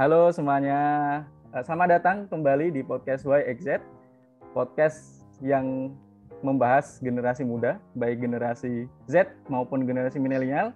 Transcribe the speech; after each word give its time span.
Halo 0.00 0.32
semuanya, 0.32 0.80
Eh, 1.52 1.60
selamat 1.60 2.00
datang 2.00 2.16
kembali 2.24 2.72
di 2.72 2.80
podcast 2.80 3.20
YXZ, 3.28 3.84
podcast 4.56 5.28
yang 5.44 5.92
membahas 6.40 6.96
generasi 7.04 7.44
muda, 7.44 7.76
baik 7.92 8.24
generasi 8.24 8.88
Z 9.04 9.28
maupun 9.52 9.84
generasi 9.84 10.16
milenial, 10.16 10.72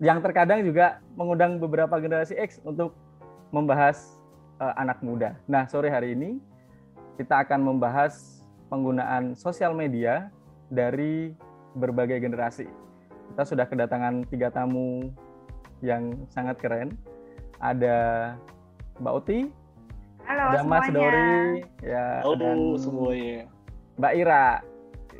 yang 0.00 0.24
terkadang 0.24 0.64
juga 0.64 1.04
mengundang 1.20 1.60
beberapa 1.60 2.00
generasi 2.00 2.32
X 2.32 2.64
untuk 2.64 2.96
membahas 3.52 4.16
uh, 4.56 4.72
anak 4.80 5.04
muda. 5.04 5.36
Nah, 5.44 5.68
sore 5.68 5.92
hari 5.92 6.16
ini 6.16 6.40
kita 7.20 7.44
akan 7.44 7.60
membahas 7.60 8.40
penggunaan 8.72 9.36
sosial 9.36 9.76
media 9.76 10.32
dari 10.72 11.36
berbagai 11.76 12.24
generasi. 12.24 12.64
Kita 13.36 13.44
sudah 13.44 13.68
kedatangan 13.68 14.24
tiga 14.32 14.48
tamu 14.48 15.12
yang 15.84 16.24
sangat 16.32 16.56
keren. 16.56 16.96
Ada 17.58 17.98
Mbak 18.98 19.14
Uti, 19.22 19.38
Halo 20.26 20.42
ada 20.52 20.58
semuanya. 20.62 20.82
Mas 20.82 20.88
Dori, 20.94 21.30
ya, 21.82 22.06
Halo 22.22 22.34
dan 22.38 22.58
semuanya. 22.78 23.38
Mbak 23.98 24.12
Ira. 24.14 24.46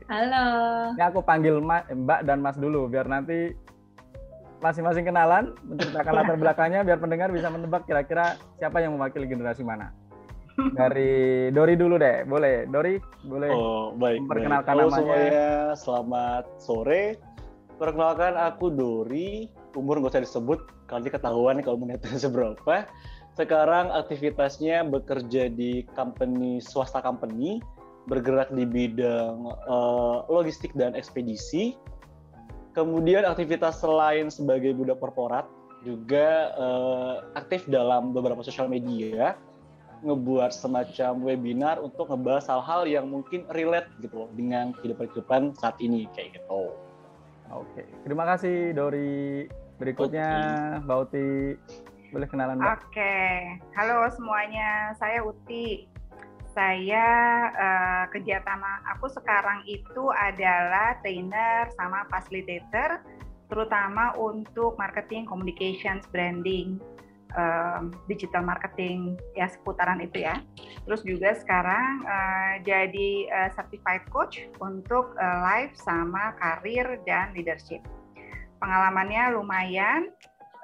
Halo. 0.08 0.46
Ini 0.96 1.04
aku 1.04 1.20
panggil 1.20 1.54
Ma- 1.60 1.86
Mbak 1.86 2.20
dan 2.24 2.38
Mas 2.40 2.56
dulu 2.56 2.86
biar 2.86 3.10
nanti 3.10 3.52
masing-masing 4.58 5.06
kenalan, 5.06 5.54
menceritakan 5.66 6.12
latar 6.14 6.36
belakangnya 6.42 6.80
biar 6.82 6.98
pendengar 6.98 7.30
bisa 7.30 7.50
menebak 7.50 7.86
kira-kira 7.86 8.38
siapa 8.58 8.82
yang 8.82 8.94
mewakili 8.98 9.26
generasi 9.26 9.62
mana. 9.62 9.90
Dari 10.58 11.48
Dori 11.54 11.78
dulu 11.78 11.94
deh, 12.02 12.26
boleh. 12.26 12.66
Dori, 12.66 12.98
boleh. 13.22 13.50
Oh, 13.54 13.94
baik. 13.94 14.26
Memperkenalkan 14.26 14.74
baik. 14.74 14.82
Halo 14.82 14.90
namanya. 14.90 14.98
semuanya, 14.98 15.48
selamat 15.78 16.44
sore. 16.58 17.04
Perkenalkan 17.78 18.34
aku 18.34 18.66
Dori, 18.74 19.46
umur 19.78 20.02
nggak 20.02 20.18
usah 20.18 20.24
disebut, 20.26 20.58
kali 20.90 21.08
ketahuan 21.08 21.62
kalau 21.62 21.78
menetnya 21.78 22.18
seberapa. 22.26 22.84
Sekarang 23.38 23.94
aktivitasnya 23.94 24.82
bekerja 24.82 25.46
di 25.46 25.86
company 25.94 26.58
swasta 26.58 26.98
company, 26.98 27.62
bergerak 28.10 28.50
di 28.50 28.66
bidang 28.66 29.46
eh, 29.46 30.16
logistik 30.26 30.74
dan 30.74 30.98
ekspedisi. 30.98 31.78
Kemudian 32.74 33.26
aktivitas 33.26 33.78
selain 33.78 34.30
sebagai 34.30 34.74
budak 34.74 34.98
korporat 34.98 35.46
juga 35.86 36.50
eh, 36.58 37.14
aktif 37.38 37.62
dalam 37.70 38.10
beberapa 38.10 38.42
sosial 38.42 38.66
media, 38.66 39.38
ngebuat 40.02 40.54
semacam 40.54 41.22
webinar 41.22 41.82
untuk 41.82 42.10
ngebahas 42.10 42.46
hal-hal 42.46 42.86
yang 42.86 43.06
mungkin 43.10 43.46
relate 43.54 43.90
gitu 43.98 44.26
loh 44.26 44.30
dengan 44.34 44.70
kehidupan-kehidupan 44.78 45.58
saat 45.58 45.74
ini 45.82 46.06
kayak 46.14 46.38
gitu. 46.38 46.74
Oke, 47.48 47.82
terima 48.04 48.28
kasih 48.28 48.76
Dori. 48.76 49.48
Berikutnya 49.78 50.30
Mbak 50.82 50.98
Uti, 51.06 51.54
boleh 52.10 52.26
kenalan 52.26 52.58
Mbak? 52.58 52.70
Oke. 52.82 53.16
Halo 53.78 54.10
semuanya. 54.10 54.92
Saya 54.98 55.22
Uti. 55.22 55.86
Saya 56.50 57.06
eh, 57.54 58.04
kegiatan 58.10 58.58
aku 58.90 59.06
sekarang 59.06 59.62
itu 59.70 60.10
adalah 60.10 60.98
trainer 61.06 61.70
sama 61.78 62.02
facilitator 62.10 62.98
terutama 63.46 64.12
untuk 64.18 64.74
marketing, 64.76 65.24
communications, 65.24 66.04
branding, 66.12 66.76
em, 67.32 67.94
digital 68.10 68.44
marketing 68.44 69.16
ya 69.38 69.48
seputaran 69.48 70.02
itu 70.02 70.26
ya. 70.26 70.42
Terus 70.84 71.00
juga 71.06 71.38
sekarang 71.38 72.04
eh, 72.04 72.54
jadi 72.66 73.10
eh, 73.30 73.50
certified 73.54 74.04
coach 74.10 74.50
untuk 74.58 75.16
eh, 75.16 75.38
life 75.46 75.78
sama 75.78 76.34
karir 76.42 76.98
dan 77.06 77.32
leadership. 77.38 77.80
Pengalamannya 78.58 79.34
lumayan 79.34 80.10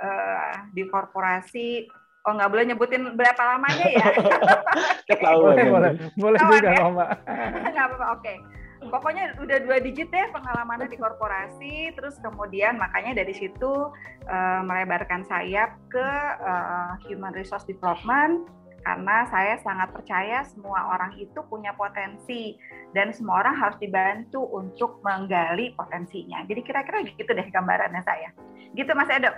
eh, 0.03 0.55
di 0.75 0.83
korporasi. 0.87 1.87
Oh 2.25 2.33
nggak 2.33 2.51
boleh 2.51 2.65
nyebutin 2.73 3.15
berapa 3.17 3.43
lamanya 3.57 3.87
ya? 3.91 4.07
Ketahuan 5.13 5.55
Boleh, 5.55 5.65
ya. 5.65 5.73
boleh, 5.73 5.91
boleh 6.17 6.39
Kawan 6.41 6.53
juga 6.57 6.71
ya? 6.73 6.85
Mbak. 6.89 7.09
nggak 7.75 7.87
apa-apa 7.91 8.07
oke 8.17 8.35
pokoknya 8.89 9.37
udah 9.41 9.59
dua 9.65 9.77
digit 9.81 10.11
ya 10.13 10.29
pengalamannya 10.33 10.89
di 10.93 10.99
korporasi 11.01 11.95
terus 11.97 12.21
kemudian 12.21 12.77
makanya 12.77 13.25
dari 13.25 13.33
situ 13.33 13.73
eh, 14.29 14.61
melebarkan 14.65 15.25
sayap 15.25 15.77
ke 15.89 16.09
eh, 16.41 16.93
human 17.09 17.33
resource 17.33 17.65
development 17.65 18.45
karena 18.85 19.25
saya 19.33 19.57
sangat 19.65 19.91
percaya 19.91 20.45
semua 20.45 20.93
orang 20.93 21.17
itu 21.17 21.41
punya 21.49 21.73
potensi 21.73 22.61
dan 22.93 23.11
semua 23.11 23.41
orang 23.41 23.57
harus 23.57 23.81
dibantu 23.81 24.45
untuk 24.53 25.01
menggali 25.01 25.73
potensinya 25.73 26.45
jadi 26.45 26.61
kira-kira 26.61 27.03
gitu 27.09 27.31
deh 27.33 27.49
gambarannya 27.49 28.05
saya 28.05 28.31
gitu 28.77 28.93
Mas 28.93 29.11
Edo 29.11 29.33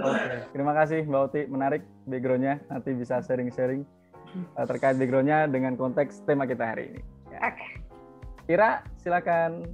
Oke, 0.00 0.48
terima 0.56 0.72
kasih 0.72 1.04
Mbak 1.04 1.22
Uti, 1.28 1.40
menarik 1.52 1.84
background-nya. 2.08 2.64
Nanti 2.72 2.96
bisa 2.96 3.20
sharing-sharing 3.20 3.84
uh, 4.56 4.64
terkait 4.64 4.96
background-nya 4.96 5.52
dengan 5.52 5.76
konteks 5.76 6.24
tema 6.24 6.48
kita 6.48 6.64
hari 6.64 6.96
ini. 6.96 7.00
oke 7.36 7.66
Ira, 8.48 8.82
silakan. 8.98 9.68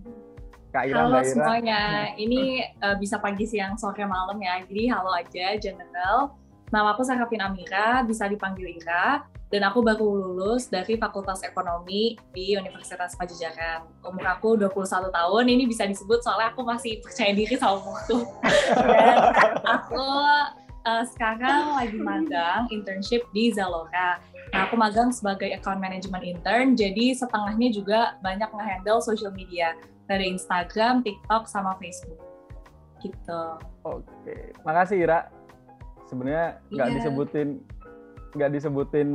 Kak 0.69 0.85
Ira, 0.85 1.01
halo 1.01 1.17
Mbak 1.17 1.25
Ira. 1.25 1.33
semuanya, 1.33 1.81
ini 2.21 2.61
uh, 2.85 2.99
bisa 3.01 3.17
pagi, 3.17 3.49
siang, 3.49 3.81
sore, 3.81 4.05
malam 4.05 4.37
ya. 4.43 4.61
Jadi 4.69 4.83
halo 4.93 5.09
aja, 5.17 5.57
general. 5.57 6.37
Nama 6.69 6.93
aku 6.93 7.01
Sarafin 7.01 7.41
Amira, 7.41 8.05
bisa 8.05 8.29
dipanggil 8.29 8.77
Ira. 8.77 9.25
Dan 9.49 9.65
aku 9.65 9.81
baru 9.81 10.05
lulus 10.05 10.69
dari 10.69 11.01
Fakultas 11.01 11.41
Ekonomi 11.41 12.21
di 12.37 12.53
Universitas 12.53 13.17
Pajajaran. 13.17 13.89
Umur 14.05 14.29
aku 14.29 14.61
21 14.61 15.09
tahun, 15.09 15.45
ini 15.49 15.65
bisa 15.65 15.89
disebut 15.89 16.21
soalnya 16.21 16.53
aku 16.53 16.69
masih 16.69 17.01
percaya 17.01 17.33
diri 17.33 17.57
sama 17.57 17.81
umurku. 17.81 18.29
Dan 18.77 19.17
aku 19.65 20.05
uh, 20.85 21.05
sekarang 21.17 21.81
lagi 21.81 21.97
magang 21.97 22.69
internship 22.69 23.25
di 23.33 23.49
Zalora. 23.49 24.21
Nah, 24.53 24.69
aku 24.69 24.77
magang 24.77 25.09
sebagai 25.17 25.49
account 25.57 25.81
management 25.81 26.25
intern, 26.29 26.77
jadi 26.77 27.17
setengahnya 27.17 27.73
juga 27.73 28.21
banyak 28.21 28.53
nge-handle 28.53 29.01
social 29.01 29.33
media 29.33 29.73
dari 30.05 30.29
Instagram, 30.29 31.01
TikTok, 31.01 31.49
sama 31.49 31.73
Facebook. 31.81 32.21
Gitu. 33.01 33.43
Oke, 33.81 34.53
makasih 34.61 35.09
Ira. 35.09 35.38
Sebenarnya 36.09 36.47
nggak 36.73 36.89
Iya. 36.89 36.95
disebutin 36.97 37.49
nggak 38.29 38.51
disebutin 38.53 39.09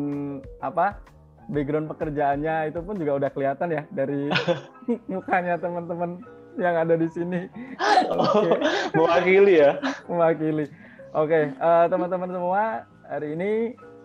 apa 0.58 0.98
background 1.46 1.86
pekerjaannya 1.92 2.72
itu 2.72 2.80
pun 2.82 2.96
juga 2.98 3.12
udah 3.20 3.30
kelihatan 3.30 3.70
ya 3.70 3.84
dari 3.92 4.30
mukanya 5.12 5.60
teman-teman 5.60 6.22
yang 6.58 6.78
ada 6.78 6.94
di 6.94 7.10
sini. 7.10 7.50
Oke. 8.14 8.50
Mewakili 8.94 9.54
ya. 9.60 9.78
mewakili. 10.10 10.66
Oke, 11.14 11.50
eh, 11.50 11.86
teman-teman 11.90 12.30
semua, 12.30 12.64
hari 13.06 13.38
ini 13.38 13.52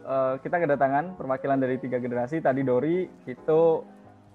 eh, 0.04 0.34
kita 0.40 0.56
kedatangan 0.60 1.16
perwakilan 1.16 1.60
dari 1.60 1.76
tiga 1.76 1.96
generasi. 1.96 2.40
Tadi 2.40 2.60
Dori 2.64 3.04
itu 3.24 3.60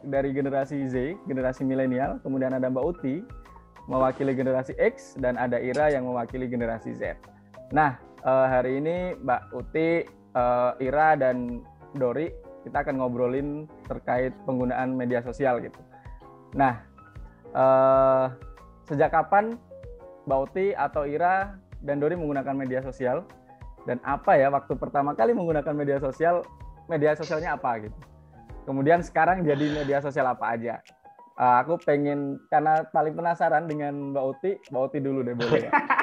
dari 0.03 0.29
generasi 0.33 0.89
Z, 0.89 1.15
generasi 1.25 1.63
milenial, 1.63 2.17
kemudian 2.21 2.53
ada 2.53 2.67
Mbak 2.67 2.85
Uti 2.85 3.15
mewakili 3.85 4.33
generasi 4.33 4.73
X 4.75 5.15
dan 5.17 5.35
ada 5.35 5.59
Ira 5.59 5.91
yang 5.91 6.07
mewakili 6.07 6.47
generasi 6.47 6.95
Z. 6.95 7.15
Nah, 7.71 7.99
eh, 8.23 8.47
hari 8.47 8.79
ini 8.79 8.95
Mbak 9.19 9.41
Uti, 9.53 10.03
eh, 10.07 10.71
Ira 10.83 11.19
dan 11.19 11.61
Dori 11.93 12.31
kita 12.63 12.79
akan 12.87 12.95
ngobrolin 13.03 13.67
terkait 13.91 14.31
penggunaan 14.47 14.95
media 14.95 15.19
sosial 15.19 15.59
gitu. 15.59 15.79
Nah, 16.55 16.79
eh, 17.51 18.25
sejak 18.87 19.11
kapan 19.11 19.59
Mbak 20.25 20.39
Uti 20.49 20.65
atau 20.71 21.03
Ira 21.03 21.59
dan 21.83 21.99
Dori 21.99 22.15
menggunakan 22.15 22.55
media 22.55 22.79
sosial? 22.79 23.27
Dan 23.83 23.99
apa 24.07 24.39
ya 24.39 24.47
waktu 24.47 24.79
pertama 24.79 25.11
kali 25.11 25.35
menggunakan 25.35 25.75
media 25.75 25.99
sosial 25.99 26.47
media 26.87 27.11
sosialnya 27.19 27.59
apa 27.59 27.83
gitu? 27.83 27.99
Kemudian 28.63 29.03
sekarang 29.03 29.43
jadi 29.43 29.83
media 29.83 29.99
sosial 29.99 30.23
apa 30.31 30.55
aja? 30.55 30.79
Eh, 31.33 31.55
aku 31.65 31.81
pengen 31.81 32.37
karena 32.45 32.85
paling 32.93 33.17
penasaran 33.17 33.65
dengan 33.65 34.13
Mbak 34.13 34.25
Uti 34.37 34.51
Mbak 34.69 34.81
Uti 34.85 34.97
dulu 35.01 35.25
deh 35.25 35.33
boleh 35.33 35.65
ya 35.65 35.71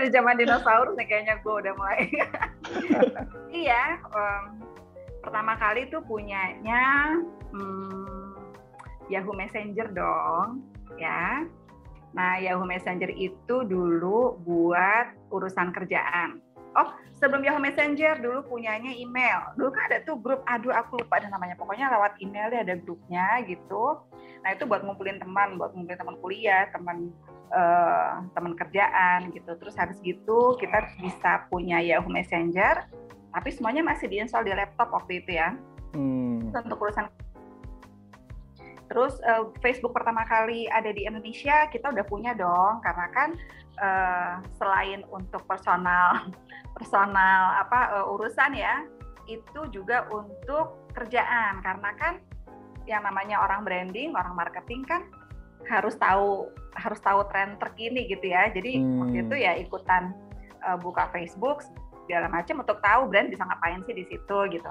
dari 0.00 0.08
zaman 0.12 0.40
dinosaurus 0.40 0.96
nih 0.96 1.06
kayaknya 1.08 1.34
gue 1.44 1.54
udah 1.54 1.72
mulai. 1.76 2.00
iya, 3.64 4.00
em, 4.00 4.44
pertama 5.20 5.56
kali 5.60 5.88
tuh 5.92 6.00
punyanya 6.04 7.16
hmm, 7.52 8.36
Yahoo 9.12 9.36
Messenger 9.36 9.92
dong, 9.92 10.64
ya. 10.96 11.44
Nah, 12.10 12.42
Yahoo 12.42 12.66
Messenger 12.66 13.10
itu 13.14 13.62
dulu 13.66 14.40
buat 14.42 15.14
urusan 15.30 15.70
kerjaan. 15.70 16.42
Oh, 16.78 16.94
sebelum 17.18 17.42
Yahoo 17.42 17.62
Messenger 17.62 18.18
dulu 18.22 18.46
punyanya 18.46 18.94
email. 18.94 19.54
Dulu 19.58 19.70
kan 19.74 19.90
ada 19.90 19.98
tuh 20.06 20.18
grup, 20.18 20.42
aduh 20.46 20.74
aku 20.74 21.02
lupa 21.02 21.18
ada 21.18 21.30
namanya. 21.30 21.58
Pokoknya 21.58 21.90
lewat 21.90 22.18
email 22.22 22.50
ada 22.50 22.74
grupnya 22.78 23.42
gitu. 23.46 23.98
Nah, 24.40 24.56
itu 24.56 24.64
buat 24.64 24.80
ngumpulin 24.80 25.20
teman, 25.20 25.60
buat 25.60 25.76
ngumpulin 25.76 26.00
teman 26.00 26.16
kuliah, 26.20 26.64
teman 26.72 27.12
eh, 27.52 28.12
teman 28.32 28.52
kerjaan 28.56 29.28
gitu. 29.34 29.52
Terus 29.60 29.74
habis 29.76 30.00
gitu 30.00 30.56
kita 30.56 30.96
bisa 31.00 31.44
punya 31.52 31.82
Yahoo 31.82 32.08
Messenger, 32.08 32.88
tapi 33.30 33.48
semuanya 33.52 33.84
masih 33.84 34.08
diinstal 34.08 34.42
di 34.42 34.52
laptop 34.54 34.90
waktu 34.90 35.20
itu 35.22 35.36
ya. 35.36 35.52
hmm. 35.92 36.50
Untuk 36.50 36.80
urusan 36.80 37.10
Terus 38.90 39.22
uh, 39.22 39.54
Facebook 39.62 39.94
pertama 39.94 40.26
kali 40.26 40.66
ada 40.66 40.90
di 40.90 41.06
Indonesia 41.06 41.70
kita 41.70 41.94
udah 41.94 42.02
punya 42.10 42.34
dong 42.34 42.82
karena 42.82 43.06
kan 43.14 43.30
uh, 43.78 44.42
selain 44.58 45.06
untuk 45.14 45.46
personal 45.46 46.26
personal 46.78 47.54
apa 47.54 48.02
uh, 48.02 48.12
urusan 48.18 48.50
ya 48.58 48.82
itu 49.30 49.62
juga 49.70 50.10
untuk 50.10 50.90
kerjaan 50.90 51.62
karena 51.62 51.90
kan 51.94 52.18
yang 52.88 53.02
namanya 53.04 53.40
orang 53.42 53.64
branding, 53.64 54.12
orang 54.16 54.32
marketing 54.36 54.84
kan 54.84 55.04
harus 55.68 55.94
tahu 56.00 56.48
harus 56.74 57.00
tahu 57.02 57.26
tren 57.28 57.58
terkini 57.60 58.08
gitu 58.08 58.30
ya. 58.30 58.48
Jadi 58.52 58.80
hmm. 58.80 58.98
waktu 59.04 59.18
itu 59.26 59.34
ya 59.36 59.52
ikutan 59.58 60.14
uh, 60.64 60.78
buka 60.80 61.10
Facebook 61.12 61.64
segala 62.06 62.26
macam 62.26 62.62
untuk 62.64 62.78
tahu 62.82 63.06
brand 63.06 63.28
bisa 63.30 63.44
ngapain 63.46 63.80
sih 63.86 63.94
di 63.94 64.04
situ 64.08 64.38
gitu. 64.50 64.70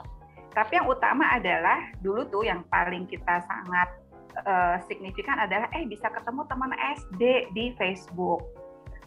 Tapi 0.49 0.81
yang 0.81 0.89
utama 0.89 1.29
adalah 1.29 1.77
dulu 2.01 2.25
tuh 2.27 2.43
yang 2.43 2.65
paling 2.67 3.05
kita 3.05 3.45
sangat 3.45 3.89
uh, 4.43 4.75
signifikan 4.89 5.37
adalah 5.39 5.69
eh 5.77 5.85
bisa 5.85 6.09
ketemu 6.09 6.41
teman 6.49 6.73
SD 6.97 7.53
di 7.53 7.71
Facebook. 7.77 8.43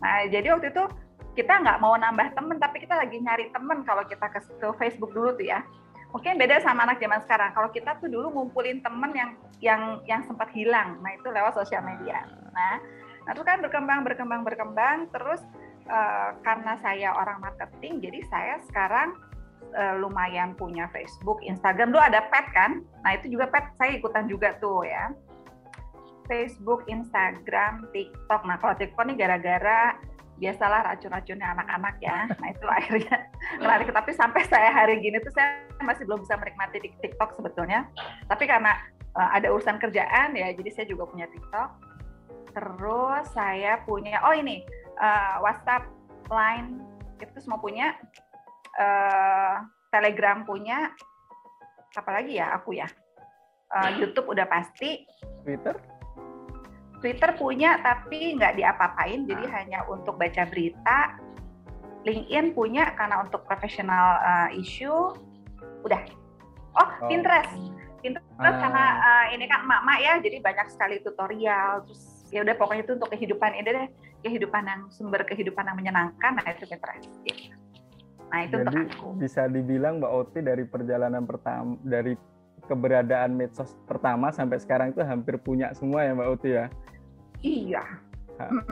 Nah 0.01 0.27
jadi 0.31 0.55
waktu 0.55 0.71
itu 0.71 0.85
kita 1.33 1.65
nggak 1.65 1.81
mau 1.81 1.97
nambah 1.97 2.37
temen 2.37 2.61
tapi 2.61 2.85
kita 2.85 2.93
lagi 2.93 3.17
nyari 3.17 3.49
temen 3.53 3.81
kalau 3.89 4.05
kita 4.05 4.29
ke, 4.29 4.41
Facebook 4.77 5.17
dulu 5.17 5.33
tuh 5.33 5.49
ya 5.49 5.65
mungkin 6.13 6.37
beda 6.37 6.61
sama 6.61 6.85
anak 6.85 7.01
zaman 7.01 7.21
sekarang. 7.25 7.51
Kalau 7.57 7.69
kita 7.73 7.97
tuh 7.99 8.13
dulu 8.13 8.29
ngumpulin 8.31 8.85
temen 8.85 9.11
yang 9.17 9.31
yang 9.65 9.83
yang 10.05 10.21
sempat 10.29 10.53
hilang, 10.53 11.01
nah 11.01 11.11
itu 11.17 11.29
lewat 11.33 11.57
sosial 11.57 11.81
media. 11.83 12.29
Nah, 12.53 12.79
nah 13.25 13.31
itu 13.33 13.43
kan 13.43 13.65
berkembang 13.65 14.05
berkembang 14.05 14.45
berkembang 14.45 15.09
terus 15.09 15.41
uh, 15.89 16.37
karena 16.45 16.77
saya 16.85 17.17
orang 17.17 17.41
marketing, 17.41 18.05
jadi 18.05 18.21
saya 18.29 18.55
sekarang 18.69 19.17
uh, 19.73 19.97
lumayan 19.97 20.53
punya 20.53 20.87
Facebook, 20.93 21.41
Instagram. 21.41 21.91
Dulu 21.91 22.03
ada 22.05 22.29
pet 22.29 22.47
kan, 22.53 22.85
nah 23.03 23.17
itu 23.17 23.33
juga 23.33 23.49
pet 23.49 23.65
saya 23.81 23.97
ikutan 23.97 24.29
juga 24.29 24.55
tuh 24.61 24.85
ya. 24.85 25.11
Facebook, 26.31 26.87
Instagram, 26.87 27.91
TikTok. 27.91 28.47
Nah 28.47 28.57
kalau 28.57 28.79
TikTok 28.79 29.11
ini 29.11 29.19
gara-gara 29.19 29.99
biasalah 30.43 30.83
racun-racunnya 30.91 31.47
anak-anak 31.55 31.95
ya. 32.03 32.27
Nah 32.43 32.49
itu 32.51 32.67
akhirnya 32.67 33.17
menarik. 33.63 33.95
Tapi 33.95 34.11
sampai 34.11 34.43
saya 34.51 34.75
hari 34.75 34.99
gini 34.99 35.23
tuh 35.23 35.31
saya 35.31 35.63
masih 35.79 36.03
belum 36.11 36.27
bisa 36.27 36.35
menikmati 36.35 36.83
di 36.83 36.91
TikTok 36.99 37.39
sebetulnya. 37.39 37.87
Tapi 38.27 38.51
karena 38.51 38.75
uh, 39.15 39.31
ada 39.31 39.55
urusan 39.55 39.79
kerjaan 39.79 40.35
ya, 40.35 40.51
jadi 40.51 40.71
saya 40.75 40.87
juga 40.91 41.07
punya 41.07 41.31
TikTok. 41.31 41.71
Terus 42.53 43.25
saya 43.31 43.81
punya, 43.87 44.19
oh 44.27 44.35
ini 44.35 44.67
uh, 44.99 45.39
WhatsApp, 45.47 45.87
Line 46.27 46.83
itu 47.23 47.39
semua 47.39 47.63
punya. 47.63 47.95
Uh, 48.75 49.63
Telegram 49.95 50.43
punya. 50.43 50.91
Apalagi 51.95 52.41
ya 52.41 52.57
aku 52.57 52.75
ya. 52.75 52.89
Uh, 53.73 54.01
YouTube 54.01 54.33
udah 54.33 54.49
pasti. 54.49 55.07
Twitter? 55.45 55.92
Twitter 57.03 57.35
punya 57.35 57.83
tapi 57.83 58.39
nggak 58.39 58.55
diapa-apain, 58.63 59.27
jadi 59.27 59.45
ah. 59.51 59.53
hanya 59.59 59.79
untuk 59.91 60.15
baca 60.17 60.47
berita. 60.47 61.19
LinkedIn 62.03 62.55
punya 62.55 62.95
karena 62.95 63.23
untuk 63.23 63.43
profesional 63.47 64.23
uh, 64.23 64.51
issue. 64.55 65.11
Udah. 65.83 66.03
Oh, 66.79 66.83
oh. 66.83 67.11
Pinterest. 67.11 67.51
Pinterest 68.03 68.27
ah. 68.39 68.63
karena 68.63 68.87
uh, 69.03 69.27
ini 69.35 69.45
kan 69.51 69.67
emak-emak 69.67 69.99
ya, 69.99 70.13
jadi 70.23 70.37
banyak 70.39 70.67
sekali 70.71 71.03
tutorial. 71.03 71.83
Terus 71.91 72.03
ya 72.31 72.47
udah 72.47 72.55
pokoknya 72.55 72.83
itu 72.87 72.93
untuk 72.95 73.11
kehidupan 73.11 73.51
ini 73.59 73.69
deh, 73.71 73.87
kehidupan 74.23 74.63
yang 74.63 74.83
sumber 74.95 75.27
kehidupan 75.27 75.67
yang 75.67 75.77
menyenangkan. 75.79 76.39
Nah 76.39 76.47
itu 76.55 76.71
Pinterest. 76.71 77.11
Nah 78.31 78.39
itu 78.47 78.55
jadi, 78.63 78.67
untuk 78.67 78.83
aku. 78.95 79.07
Bisa 79.19 79.43
dibilang 79.51 79.99
Mbak 79.99 80.13
Oti 80.15 80.39
dari 80.39 80.65
perjalanan 80.67 81.23
pertama 81.27 81.75
dari 81.83 82.15
keberadaan 82.67 83.35
medsos 83.35 83.75
pertama 83.91 84.31
sampai 84.31 84.59
sekarang 84.63 84.95
itu 84.95 85.03
hampir 85.03 85.35
punya 85.39 85.75
semua 85.75 86.07
ya 86.07 86.15
Mbak 86.15 86.31
Uti 86.39 86.51
ya? 86.55 86.67
Iya. 87.43 87.85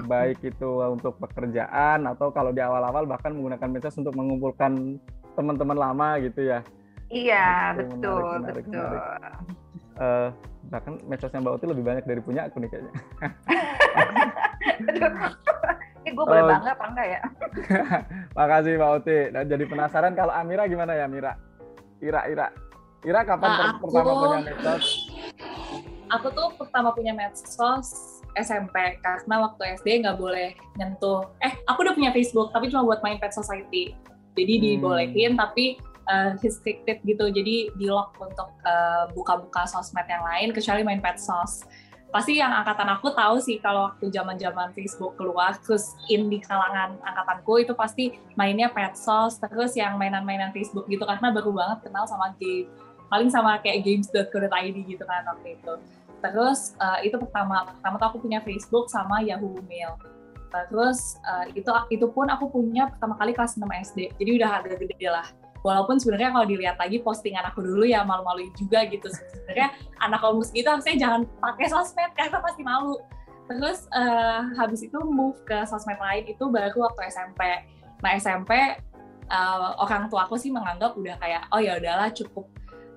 Baik 0.09 0.43
itu 0.43 0.71
untuk 0.83 1.15
pekerjaan 1.21 2.07
atau 2.09 2.33
kalau 2.35 2.51
di 2.51 2.59
awal-awal 2.59 3.07
bahkan 3.07 3.35
menggunakan 3.37 3.69
medsos 3.71 3.99
untuk 3.99 4.17
mengumpulkan 4.17 4.99
teman-teman 5.39 5.79
lama 5.79 6.19
gitu 6.23 6.43
ya? 6.49 6.65
Iya, 7.11 7.75
itu 7.75 7.91
betul, 7.99 8.23
menarik, 8.23 8.39
menarik, 8.39 8.65
betul. 8.71 8.87
Menarik. 8.87 9.35
Uh, 10.01 10.29
bahkan 10.73 10.95
medsosnya 11.05 11.43
Mbak 11.45 11.55
Uti 11.61 11.67
lebih 11.69 11.85
banyak 11.85 12.05
dari 12.07 12.21
punya 12.23 12.47
aku 12.49 12.63
nih 12.63 12.71
kayaknya. 12.71 12.95
Ini 16.01 16.17
gue 16.17 16.25
boleh 16.25 16.43
oh. 16.47 16.49
bangga 16.49 16.73
apa 16.73 16.85
enggak 16.89 17.07
ya? 17.11 17.21
Makasih 18.39 18.73
Mbak 18.81 18.91
Uti. 19.03 19.19
Dan 19.35 19.45
jadi 19.51 19.65
penasaran 19.69 20.15
kalau 20.17 20.33
Amira 20.33 20.65
gimana 20.71 20.97
ya 20.97 21.05
Mira? 21.11 21.37
Ira, 22.01 22.25
Ira. 22.31 22.49
Ira 23.05 23.21
kapan 23.27 23.51
uh, 23.51 23.61
aku, 23.77 23.85
pertama 23.91 24.13
punya 24.17 24.39
medsos? 24.41 24.87
Aku 26.11 26.27
tuh 26.33 26.49
pertama 26.57 26.89
punya 26.97 27.13
medsos 27.13 28.20
SMP 28.39 29.01
karena 29.03 29.35
waktu 29.43 29.81
SD 29.81 30.07
nggak 30.07 30.19
boleh 30.19 30.55
nyentuh. 30.77 31.31
Eh, 31.43 31.53
aku 31.67 31.87
udah 31.87 31.95
punya 31.95 32.11
Facebook 32.15 32.51
tapi 32.55 32.71
cuma 32.71 32.87
buat 32.87 33.01
main 33.03 33.19
Pet 33.19 33.35
Society. 33.35 33.95
Jadi 34.39 34.55
hmm. 34.57 34.63
dibolehin 34.63 35.33
tapi 35.35 35.81
uh, 36.11 36.37
restricted 36.41 37.03
gitu. 37.03 37.25
Jadi 37.31 37.75
di 37.75 37.87
lock 37.87 38.15
untuk 38.19 38.51
uh, 38.67 39.11
buka-buka 39.13 39.67
sosmed 39.67 40.07
yang 40.07 40.23
lain 40.23 40.51
kecuali 40.55 40.83
main 40.83 41.03
Pet 41.03 41.19
Sos. 41.19 41.67
Pasti 42.11 42.43
yang 42.43 42.51
angkatan 42.51 42.91
aku 42.91 43.15
tahu 43.15 43.39
sih 43.39 43.63
kalau 43.63 43.87
waktu 43.87 44.11
zaman-zaman 44.11 44.75
Facebook 44.75 45.15
keluar 45.15 45.55
terus 45.63 45.95
in 46.11 46.27
di 46.27 46.43
kalangan 46.43 46.99
angkatanku 47.07 47.63
itu 47.63 47.71
pasti 47.79 48.19
mainnya 48.35 48.67
Pet 48.67 48.99
Sos 48.99 49.39
terus 49.39 49.79
yang 49.79 49.95
mainan-mainan 49.95 50.51
Facebook 50.51 50.91
gitu 50.91 51.07
karena 51.07 51.31
baru 51.31 51.55
banget 51.55 51.87
kenal 51.87 52.11
sama 52.11 52.35
game 52.43 52.67
paling 53.11 53.31
sama 53.31 53.59
kayak 53.59 53.83
games.co.id 53.83 54.77
gitu 54.87 55.03
kan 55.03 55.23
waktu 55.27 55.59
itu 55.59 55.73
terus 56.21 56.77
uh, 56.79 57.01
itu 57.01 57.17
pertama 57.17 57.69
pertama 57.69 57.95
tuh 57.97 58.07
aku 58.15 58.19
punya 58.25 58.41
Facebook 58.45 58.89
sama 58.93 59.25
Yahoo 59.25 59.59
Mail. 59.67 59.97
Terus 60.51 61.21
uh, 61.23 61.47
itu 61.55 61.71
itu 61.95 62.07
pun 62.11 62.27
aku 62.27 62.51
punya 62.51 62.91
pertama 62.91 63.15
kali 63.19 63.33
kelas 63.35 63.55
6 63.55 63.63
SD 63.65 63.99
jadi 64.19 64.31
udah 64.41 64.51
agak 64.63 64.83
gede 64.85 65.09
lah. 65.11 65.27
Walaupun 65.61 66.01
sebenarnya 66.01 66.33
kalau 66.33 66.47
dilihat 66.49 66.77
lagi 66.81 67.05
postingan 67.05 67.45
aku 67.53 67.61
dulu 67.61 67.85
ya 67.85 68.01
malu-malu 68.03 68.49
juga 68.57 68.85
gitu. 68.89 69.07
Sebenarnya 69.13 69.77
anak 70.01 70.25
kampus 70.25 70.49
gitu 70.57 70.67
harusnya 70.67 70.97
jangan 70.97 71.21
pakai 71.39 71.67
sosmed 71.69 72.11
karena 72.17 72.39
pasti 72.41 72.63
malu. 72.65 72.97
Terus 73.51 73.87
uh, 73.93 74.47
habis 74.57 74.81
itu 74.83 74.99
move 75.05 75.37
ke 75.45 75.67
sosmed 75.69 76.01
lain 76.01 76.25
itu 76.31 76.45
baru 76.49 76.89
waktu 76.89 77.13
SMP 77.13 77.41
nah 78.01 78.17
SMP 78.17 78.53
uh, 79.29 79.77
orang 79.81 80.09
tua 80.09 80.27
aku 80.27 80.37
sih 80.41 80.49
menganggap 80.49 80.97
udah 80.97 81.17
kayak 81.21 81.47
oh 81.53 81.61
ya 81.61 81.77
udahlah 81.77 82.09
cukup 82.13 82.49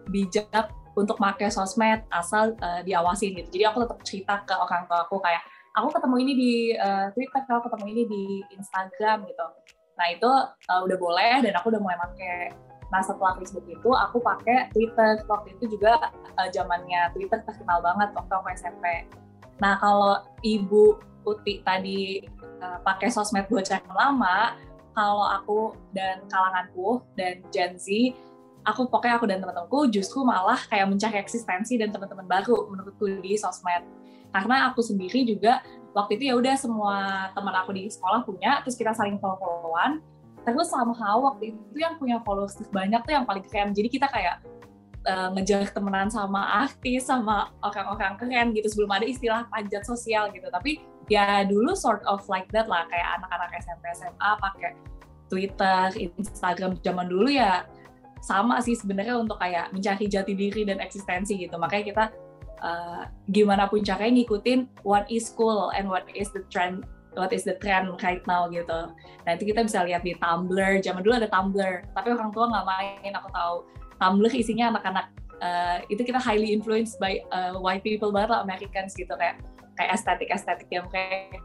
bijak 0.09 0.71
untuk 0.93 1.17
pakai 1.17 1.49
sosmed 1.49 2.05
asal 2.13 2.53
uh, 2.61 2.81
diawasin 2.85 3.33
gitu. 3.33 3.49
Jadi 3.59 3.63
aku 3.65 3.77
tetap 3.85 3.99
cerita 4.05 4.33
ke 4.45 4.53
orang 4.53 4.85
tua 4.85 5.05
aku 5.05 5.17
kayak 5.21 5.41
aku 5.73 5.89
ketemu 5.89 6.15
ini 6.21 6.33
di 6.37 6.53
uh, 6.77 7.07
Twitter, 7.13 7.41
aku 7.49 7.65
ketemu 7.69 7.85
ini 7.97 8.03
di 8.05 8.23
Instagram 8.53 9.25
gitu. 9.25 9.45
Nah 9.97 10.07
itu 10.09 10.29
uh, 10.69 10.81
udah 10.85 10.97
boleh 10.97 11.35
dan 11.45 11.53
aku 11.57 11.73
udah 11.73 11.81
mulai 11.81 11.97
pakai. 11.97 12.53
Nah 12.93 13.01
setelah 13.01 13.33
Facebook 13.41 13.65
itu 13.65 13.89
aku 13.89 14.21
pakai 14.21 14.69
Twitter. 14.69 15.21
Waktu 15.25 15.57
itu 15.57 15.77
juga 15.77 16.13
uh, 16.37 16.47
zamannya 16.53 17.09
Twitter 17.17 17.41
terkenal 17.41 17.81
banget 17.81 18.13
waktu 18.13 18.33
aku 18.33 18.47
SMP. 18.53 18.85
Nah 19.61 19.77
kalau 19.81 20.21
Ibu 20.45 21.01
Uti 21.23 21.63
tadi 21.63 22.21
uh, 22.61 22.77
pakai 22.85 23.09
sosmed 23.09 23.49
bocah 23.49 23.81
lama, 23.95 24.53
kalau 24.93 25.25
aku 25.25 25.59
dan 25.97 26.21
kalanganku 26.29 27.01
dan 27.17 27.41
Gen 27.49 27.79
Z 27.81 28.13
aku 28.63 28.87
pokoknya 28.87 29.15
aku 29.19 29.25
dan 29.27 29.39
teman-temanku 29.43 29.91
justru 29.91 30.23
malah 30.23 30.59
kayak 30.71 30.87
mencari 30.87 31.19
eksistensi 31.19 31.75
dan 31.75 31.91
teman-teman 31.91 32.25
baru 32.27 32.67
menurutku 32.71 33.19
di 33.19 33.35
sosmed. 33.35 33.83
Karena 34.33 34.71
aku 34.71 34.81
sendiri 34.81 35.27
juga 35.27 35.61
waktu 35.93 36.17
itu 36.17 36.33
ya 36.33 36.35
udah 36.39 36.55
semua 36.57 36.95
teman 37.37 37.53
aku 37.53 37.75
di 37.75 37.85
sekolah 37.85 38.25
punya 38.25 38.65
terus 38.65 38.73
kita 38.79 38.95
saling 38.95 39.21
follow-followan. 39.21 40.01
Terus 40.43 40.67
somehow 40.67 41.23
waktu 41.23 41.55
itu 41.55 41.77
yang 41.79 41.95
punya 41.95 42.19
followers 42.25 42.57
banyak 42.73 42.99
tuh 43.05 43.13
yang 43.15 43.23
paling 43.23 43.45
keren. 43.47 43.71
Jadi 43.71 43.87
kita 43.87 44.11
kayak 44.11 44.43
uh, 45.07 45.31
ngejar 45.37 45.71
temenan 45.71 46.11
sama 46.11 46.67
artis 46.67 47.07
sama 47.07 47.53
orang-orang 47.63 48.19
keren 48.19 48.47
gitu. 48.51 48.67
Sebelum 48.73 48.91
ada 48.91 49.05
istilah 49.07 49.47
panjat 49.47 49.87
sosial 49.87 50.33
gitu. 50.35 50.49
Tapi 50.51 50.83
ya 51.07 51.47
dulu 51.47 51.77
sort 51.77 52.03
of 52.03 52.25
like 52.27 52.49
that 52.51 52.67
lah. 52.67 52.83
Kayak 52.91 53.21
anak-anak 53.21 53.49
SMP 53.63 53.83
SMA 53.95 54.29
pakai 54.41 54.71
Twitter, 55.31 55.87
Instagram. 55.95 56.75
Zaman 56.83 57.07
dulu 57.07 57.31
ya 57.31 57.63
sama 58.23 58.63
sih 58.63 58.73
sebenarnya 58.79 59.19
untuk 59.19 59.35
kayak 59.35 59.75
mencari 59.75 60.07
jati 60.07 60.31
diri 60.31 60.63
dan 60.63 60.79
eksistensi 60.79 61.35
gitu. 61.35 61.59
Makanya 61.59 61.85
kita 61.91 62.03
uh, 62.63 63.03
gimana 63.27 63.67
pun 63.67 63.83
caranya 63.83 64.23
ngikutin 64.23 64.71
what 64.87 65.03
is 65.11 65.27
cool 65.35 65.75
and 65.75 65.91
what 65.91 66.07
is 66.15 66.31
the 66.31 66.41
trend 66.47 66.87
what 67.19 67.29
is 67.35 67.43
the 67.43 67.59
trend 67.59 67.91
right 68.01 68.23
now 68.25 68.47
gitu. 68.49 68.89
Nanti 69.27 69.43
kita 69.45 69.67
bisa 69.67 69.85
lihat 69.85 70.01
di 70.01 70.15
Tumblr. 70.17 70.81
Zaman 70.81 71.03
dulu 71.03 71.13
ada 71.19 71.29
Tumblr, 71.29 71.85
tapi 71.93 72.07
orang 72.15 72.31
tua 72.33 72.49
nggak 72.49 72.65
main. 72.65 73.11
Aku 73.19 73.29
tahu 73.29 73.55
Tumblr 74.01 74.31
isinya 74.33 74.73
anak-anak 74.73 75.11
uh, 75.43 75.77
itu 75.91 76.01
kita 76.01 76.17
highly 76.17 76.55
influenced 76.55 76.97
by 76.97 77.21
uh, 77.29 77.59
white 77.59 77.83
people 77.83 78.09
banget 78.09 78.33
lah 78.33 78.41
Americans 78.41 78.95
gitu 78.97 79.11
kayak 79.19 79.37
kayak 79.77 79.91
estetik 79.93 80.29
estetik 80.31 80.69
yang 80.71 80.87
kayak 80.89 81.37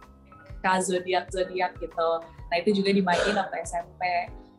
zodiak 0.80 1.28
zodiak 1.28 1.72
gitu. 1.82 2.08
Nah 2.22 2.56
itu 2.56 2.80
juga 2.80 2.90
dimainin 2.94 3.36
waktu 3.36 3.56
SMP 3.66 4.00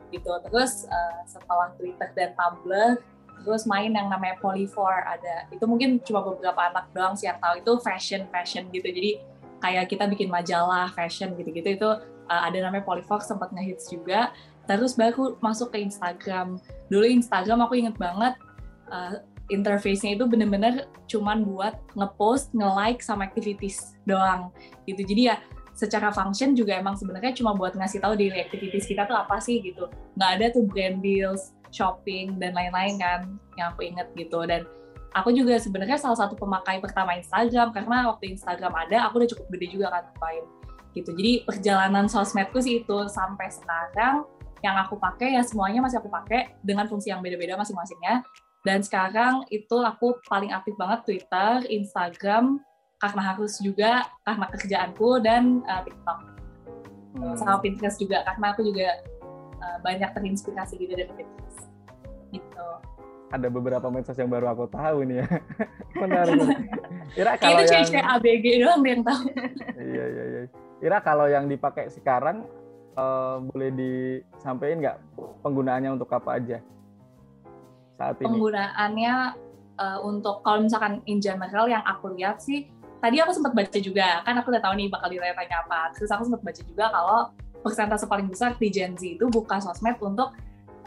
gitu. 0.09 0.29
Terus 0.49 0.85
uh, 0.89 1.21
setelah 1.25 1.73
Twitter 1.77 2.09
dan 2.13 2.33
Tumblr 2.35 2.99
terus 3.39 3.63
main 3.63 3.95
yang 3.95 4.11
namanya 4.11 4.35
Polyfor 4.43 4.91
ada. 5.07 5.47
Itu 5.47 5.63
mungkin 5.63 6.03
cuma 6.03 6.19
beberapa 6.23 6.59
anak 6.59 6.91
doang 6.91 7.15
sih 7.15 7.31
yang 7.31 7.39
tahu. 7.39 7.63
Itu 7.63 7.71
fashion 7.79 8.27
fashion 8.27 8.67
gitu. 8.69 8.91
Jadi 8.91 9.23
kayak 9.63 9.91
kita 9.91 10.07
bikin 10.11 10.27
majalah 10.27 10.91
fashion 10.91 11.35
gitu-gitu. 11.39 11.79
Itu 11.79 11.89
uh, 12.27 12.41
ada 12.43 12.59
namanya 12.59 12.83
Polyfor 12.83 13.23
sempat 13.23 13.55
ngehits 13.55 13.87
juga. 13.87 14.35
Terus 14.67 14.93
baru 14.93 15.39
masuk 15.41 15.73
ke 15.73 15.81
Instagram. 15.81 16.59
Dulu 16.91 17.05
Instagram 17.07 17.65
aku 17.65 17.79
inget 17.79 17.95
banget 17.97 18.37
uh, 18.91 19.23
interface-nya 19.49 20.13
itu 20.13 20.29
bener-bener 20.29 20.85
cuman 21.09 21.41
buat 21.41 21.81
ngepost, 21.97 22.53
nge-like 22.53 23.01
sama 23.01 23.25
activities 23.25 23.97
doang 24.05 24.53
gitu. 24.85 25.01
Jadi 25.01 25.33
ya 25.33 25.41
secara 25.79 26.11
function 26.11 26.51
juga 26.59 26.75
emang 26.75 26.99
sebenarnya 26.99 27.31
cuma 27.31 27.55
buat 27.55 27.71
ngasih 27.71 28.03
tahu 28.03 28.19
daily 28.19 28.43
activities 28.43 28.83
kita 28.83 29.07
tuh 29.07 29.15
apa 29.15 29.39
sih 29.39 29.63
gitu. 29.63 29.87
Nggak 30.19 30.31
ada 30.35 30.45
tuh 30.51 30.63
brand 30.67 30.99
deals 30.99 31.55
shopping 31.71 32.35
dan 32.35 32.51
lain-lain 32.51 32.99
kan 32.99 33.39
yang 33.55 33.71
aku 33.71 33.87
inget 33.87 34.11
gitu. 34.19 34.43
Dan 34.43 34.67
aku 35.15 35.31
juga 35.31 35.55
sebenarnya 35.55 35.95
salah 35.95 36.19
satu 36.19 36.35
pemakai 36.35 36.83
pertama 36.83 37.15
Instagram 37.15 37.71
karena 37.71 38.11
waktu 38.11 38.35
Instagram 38.35 38.75
ada 38.75 39.07
aku 39.07 39.23
udah 39.23 39.29
cukup 39.31 39.47
gede 39.55 39.79
juga 39.79 39.87
kan 39.87 40.03
main 40.19 40.43
gitu. 40.91 41.15
Jadi 41.15 41.47
perjalanan 41.47 42.11
sosmedku 42.11 42.59
sih 42.59 42.83
itu 42.83 42.97
sampai 43.07 43.47
sekarang 43.47 44.27
yang 44.59 44.75
aku 44.75 44.99
pakai 44.99 45.39
ya 45.39 45.41
semuanya 45.47 45.79
masih 45.79 46.03
aku 46.03 46.11
pakai 46.11 46.51
dengan 46.59 46.91
fungsi 46.91 47.15
yang 47.15 47.23
beda-beda 47.23 47.55
masing-masingnya. 47.55 48.19
Dan 48.67 48.83
sekarang 48.83 49.47
itu 49.47 49.79
aku 49.79 50.19
paling 50.27 50.51
aktif 50.51 50.75
banget 50.75 51.07
Twitter, 51.07 51.63
Instagram 51.71 52.59
karena 52.99 53.21
harus 53.33 53.57
juga 53.63 54.05
karena 54.27 54.45
kerjaanku 54.51 55.09
dan 55.23 55.63
uh, 55.65 55.81
TikTok. 55.87 56.19
Hmm. 57.09 57.33
sama 57.33 57.57
Pinterest 57.57 57.97
juga 57.97 58.21
karena 58.21 58.53
aku 58.53 58.61
juga 58.69 59.01
uh, 59.65 59.77
banyak 59.81 60.13
terinspirasi 60.13 60.77
gitu 60.77 60.93
dari 60.93 61.09
Pinterest. 61.09 61.65
Gitu. 62.29 62.67
Ada 63.33 63.49
beberapa 63.49 63.89
medsos 63.89 64.17
yang 64.17 64.29
baru 64.29 64.53
aku 64.53 64.69
tahu 64.69 65.09
nih 65.09 65.25
ya. 65.25 65.27
Menarik. 66.05 66.37
Ira 67.17 67.33
kalau 67.41 67.65
itu 67.65 67.73
yang 67.73 68.07
ABG 68.17 68.45
doang 68.61 68.81
yang 68.85 69.01
tahu. 69.01 69.25
Iya 69.73 70.03
iya 70.05 70.23
iya. 70.29 70.41
Ira 70.85 70.97
kalau 71.01 71.25
yang 71.25 71.49
dipakai 71.49 71.89
sekarang 71.89 72.45
uh, 72.93 73.41
boleh 73.41 73.73
disampaikan 73.73 74.77
nggak 74.85 74.97
penggunaannya 75.41 75.89
untuk 75.97 76.09
apa 76.13 76.37
aja? 76.37 76.57
Saat 77.97 78.21
ini. 78.21 78.25
Penggunaannya 78.29 79.13
uh, 79.81 79.99
untuk 80.05 80.45
kalau 80.45 80.61
misalkan 80.61 81.01
in 81.09 81.17
general 81.17 81.65
yang 81.65 81.81
aku 81.89 82.13
lihat 82.13 82.37
sih 82.37 82.69
tadi 82.99 83.17
aku 83.23 83.31
sempat 83.31 83.55
baca 83.55 83.79
juga 83.79 84.21
kan 84.27 84.35
aku 84.35 84.51
udah 84.51 84.63
tahu 84.63 84.73
nih 84.75 84.87
bakal 84.91 85.07
ditanya 85.07 85.63
apa 85.63 85.91
terus 85.95 86.11
aku 86.11 86.27
sempat 86.27 86.43
baca 86.43 86.61
juga 86.63 86.85
kalau 86.91 87.19
persentase 87.63 88.05
paling 88.07 88.27
besar 88.31 88.55
di 88.55 88.71
Gen 88.71 88.95
Z 88.95 89.19
itu 89.19 89.25
buka 89.27 89.59
sosmed 89.59 89.99
untuk 89.99 90.31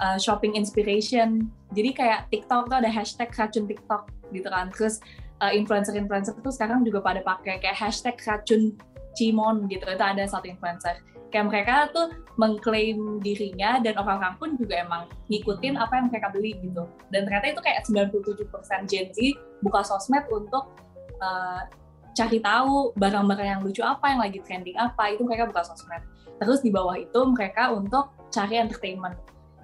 uh, 0.01 0.17
shopping 0.17 0.57
inspiration. 0.57 1.51
Jadi 1.77 1.91
kayak 1.93 2.29
TikTok 2.33 2.73
tuh 2.73 2.79
ada 2.81 2.89
hashtag 2.89 3.29
racun 3.37 3.65
TikTok 3.69 4.09
gitu 4.33 4.49
kan. 4.49 4.73
Terus 4.73 4.99
uh, 5.45 5.53
influencer-influencer 5.53 6.41
tuh 6.41 6.53
sekarang 6.53 6.87
juga 6.87 7.05
pada 7.05 7.21
pakai 7.21 7.61
kayak 7.61 7.77
hashtag 7.77 8.17
racun 8.25 8.73
Cimon 9.13 9.69
gitu. 9.69 9.85
Itu 9.85 10.01
ada 10.01 10.25
satu 10.25 10.49
influencer. 10.49 10.97
Kayak 11.33 11.49
mereka 11.49 11.75
tuh 11.97 12.13
mengklaim 12.37 13.21
dirinya 13.25 13.81
dan 13.81 13.97
orang-orang 13.97 14.37
pun 14.37 14.49
juga 14.61 14.85
emang 14.85 15.09
ngikutin 15.33 15.81
apa 15.81 15.93
yang 15.97 16.07
mereka 16.13 16.29
beli 16.29 16.57
gitu. 16.61 16.85
Dan 17.09 17.25
ternyata 17.25 17.57
itu 17.57 17.61
kayak 17.65 17.89
97% 17.89 18.89
Gen 18.89 19.09
Z 19.13 19.19
buka 19.65 19.81
sosmed 19.81 20.29
untuk 20.29 20.77
uh, 21.25 21.65
cari 22.13 22.39
tahu 22.39 22.93
barang-barang 22.97 23.49
yang 23.59 23.61
lucu 23.65 23.81
apa, 23.81 24.13
yang 24.13 24.21
lagi 24.21 24.39
trending 24.45 24.77
apa, 24.77 25.13
itu 25.13 25.25
mereka 25.25 25.49
buka 25.49 25.65
sosmed. 25.65 26.05
Terus 26.41 26.61
di 26.61 26.71
bawah 26.73 26.97
itu 26.97 27.21
mereka 27.33 27.73
untuk 27.73 28.13
cari 28.29 28.61
entertainment. 28.61 29.17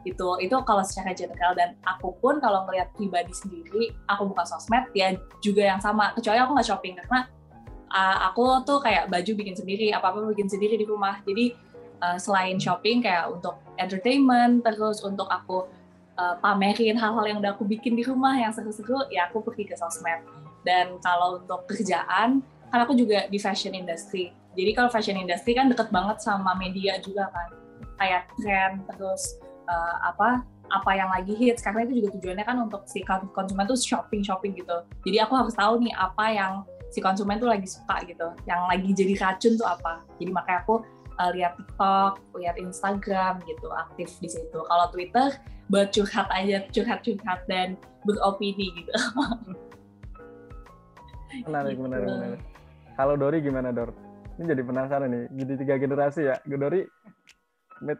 Gitu 0.06 0.28
itu 0.40 0.54
kalau 0.64 0.82
secara 0.84 1.12
general. 1.12 1.52
Dan 1.52 1.76
aku 1.84 2.16
pun 2.22 2.40
kalau 2.40 2.64
ngelihat 2.68 2.94
pribadi 2.96 3.34
sendiri 3.34 3.92
aku 4.08 4.30
buka 4.32 4.46
sosmed 4.48 4.88
ya 4.96 5.12
juga 5.44 5.62
yang 5.68 5.80
sama. 5.82 6.14
Kecuali 6.16 6.38
aku 6.40 6.50
nggak 6.56 6.68
shopping 6.68 6.94
karena 7.04 7.20
uh, 7.92 8.16
aku 8.32 8.62
tuh 8.64 8.78
kayak 8.80 9.10
baju 9.12 9.32
bikin 9.36 9.54
sendiri 9.58 9.92
apa 9.92 10.14
apa 10.14 10.24
bikin 10.32 10.48
sendiri 10.48 10.78
di 10.78 10.86
rumah. 10.86 11.20
Jadi 11.26 11.52
uh, 12.00 12.16
selain 12.16 12.56
shopping 12.56 13.02
kayak 13.02 13.28
untuk 13.28 13.58
entertainment 13.76 14.62
terus 14.62 15.02
untuk 15.02 15.26
aku 15.28 15.66
uh, 16.18 16.34
pamerin 16.40 16.98
hal-hal 16.98 17.24
yang 17.26 17.38
udah 17.42 17.54
aku 17.54 17.66
bikin 17.66 17.94
di 17.98 18.06
rumah 18.06 18.34
yang 18.38 18.54
seru-seru 18.54 19.06
ya 19.10 19.30
aku 19.30 19.42
pergi 19.42 19.66
ke 19.66 19.74
sosmed 19.78 20.22
dan 20.62 20.98
kalau 21.02 21.38
untuk 21.42 21.66
kerjaan 21.70 22.42
kan 22.68 22.78
aku 22.84 22.92
juga 22.96 23.26
di 23.28 23.38
fashion 23.40 23.72
industry. 23.72 24.32
Jadi 24.58 24.70
kalau 24.74 24.90
fashion 24.90 25.16
industry 25.16 25.56
kan 25.56 25.70
deket 25.70 25.88
banget 25.88 26.20
sama 26.20 26.52
media 26.58 26.98
juga 27.00 27.30
kan. 27.30 27.48
Kayak 27.98 28.30
tren 28.38 28.82
terus 28.94 29.38
uh, 29.66 29.96
apa 30.04 30.44
apa 30.68 30.90
yang 30.92 31.08
lagi 31.08 31.32
hits. 31.32 31.64
Karena 31.64 31.86
itu 31.88 32.04
juga 32.04 32.18
tujuannya 32.18 32.44
kan 32.44 32.56
untuk 32.60 32.84
si 32.84 33.00
konsumen 33.06 33.64
tuh 33.64 33.78
shopping 33.78 34.20
shopping 34.20 34.52
gitu. 34.58 34.84
Jadi 35.06 35.16
aku 35.22 35.34
harus 35.38 35.54
tahu 35.56 35.80
nih 35.80 35.94
apa 35.96 36.24
yang 36.34 36.52
si 36.92 37.00
konsumen 37.00 37.40
tuh 37.40 37.48
lagi 37.48 37.64
suka 37.64 38.04
gitu. 38.04 38.28
Yang 38.44 38.60
lagi 38.66 38.88
jadi 38.92 39.14
racun 39.22 39.52
tuh 39.56 39.68
apa. 39.68 40.04
Jadi 40.20 40.30
makanya 40.34 40.60
aku 40.66 40.74
uh, 41.16 41.30
lihat 41.32 41.56
TikTok 41.56 42.12
lihat 42.36 42.56
Instagram 42.60 43.40
gitu 43.48 43.68
aktif 43.72 44.12
di 44.20 44.28
situ. 44.28 44.58
Kalau 44.58 44.86
Twitter 44.92 45.32
buat 45.68 45.92
curhat 45.92 46.28
aja 46.32 46.64
curhat 46.72 47.04
curhat 47.04 47.44
dan 47.46 47.76
beropini 48.08 48.72
gitu 48.72 48.92
menarik 51.46 51.74
gitu. 51.76 51.82
menarik 51.84 52.06
menarik. 52.08 52.40
Kalau 52.98 53.14
Dori 53.14 53.38
gimana 53.44 53.70
Dor? 53.70 53.94
Ini 54.38 54.44
jadi 54.54 54.62
penasaran 54.62 55.10
nih. 55.10 55.24
Jadi 55.34 55.52
tiga 55.62 55.74
generasi 55.78 56.20
ya. 56.30 56.36
Dori 56.46 56.82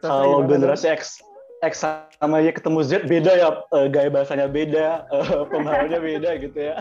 kalau 0.02 0.42
generasi 0.46 0.90
X 0.90 1.22
X 1.58 1.82
sama 1.82 2.38
Y 2.38 2.54
ketemu 2.54 2.80
Z 2.86 3.10
beda 3.10 3.32
ya 3.34 3.48
uh, 3.74 3.86
gaya 3.90 4.06
bahasanya 4.10 4.46
beda 4.46 5.10
uh, 5.10 5.42
pemahamannya 5.50 5.98
beda 5.98 6.30
gitu 6.38 6.58
ya. 6.70 6.78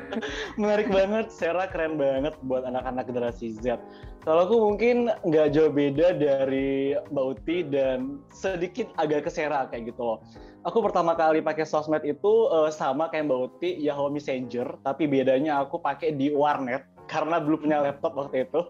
Menarik 0.60 0.88
banget 0.88 1.28
Sera 1.28 1.68
keren 1.68 2.00
banget 2.00 2.32
buat 2.48 2.64
anak-anak 2.64 3.04
generasi 3.04 3.52
Z. 3.60 3.76
Kalau 4.24 4.48
aku 4.48 4.56
mungkin 4.56 5.12
nggak 5.28 5.52
jauh 5.52 5.68
beda 5.68 6.16
dari 6.16 6.96
Mbak 7.12 7.24
Uti 7.36 7.58
dan 7.68 8.24
sedikit 8.32 8.88
agak 8.96 9.28
ke 9.28 9.30
Sera 9.30 9.68
kayak 9.68 9.92
gitu 9.92 10.00
loh. 10.00 10.18
Aku 10.64 10.80
pertama 10.80 11.12
kali 11.12 11.44
pakai 11.44 11.68
sosmed 11.68 12.00
itu 12.08 12.48
uh, 12.48 12.72
sama 12.72 13.12
kayak 13.12 13.28
Mbak 13.28 13.40
Uti 13.44 13.70
Yahoo 13.84 14.08
Messenger 14.08 14.80
tapi 14.80 15.04
bedanya 15.04 15.60
aku 15.60 15.76
pakai 15.76 16.16
di 16.16 16.32
warnet 16.32 16.88
karena 17.04 17.36
belum 17.36 17.68
punya 17.68 17.84
laptop 17.84 18.16
waktu 18.16 18.48
itu. 18.48 18.64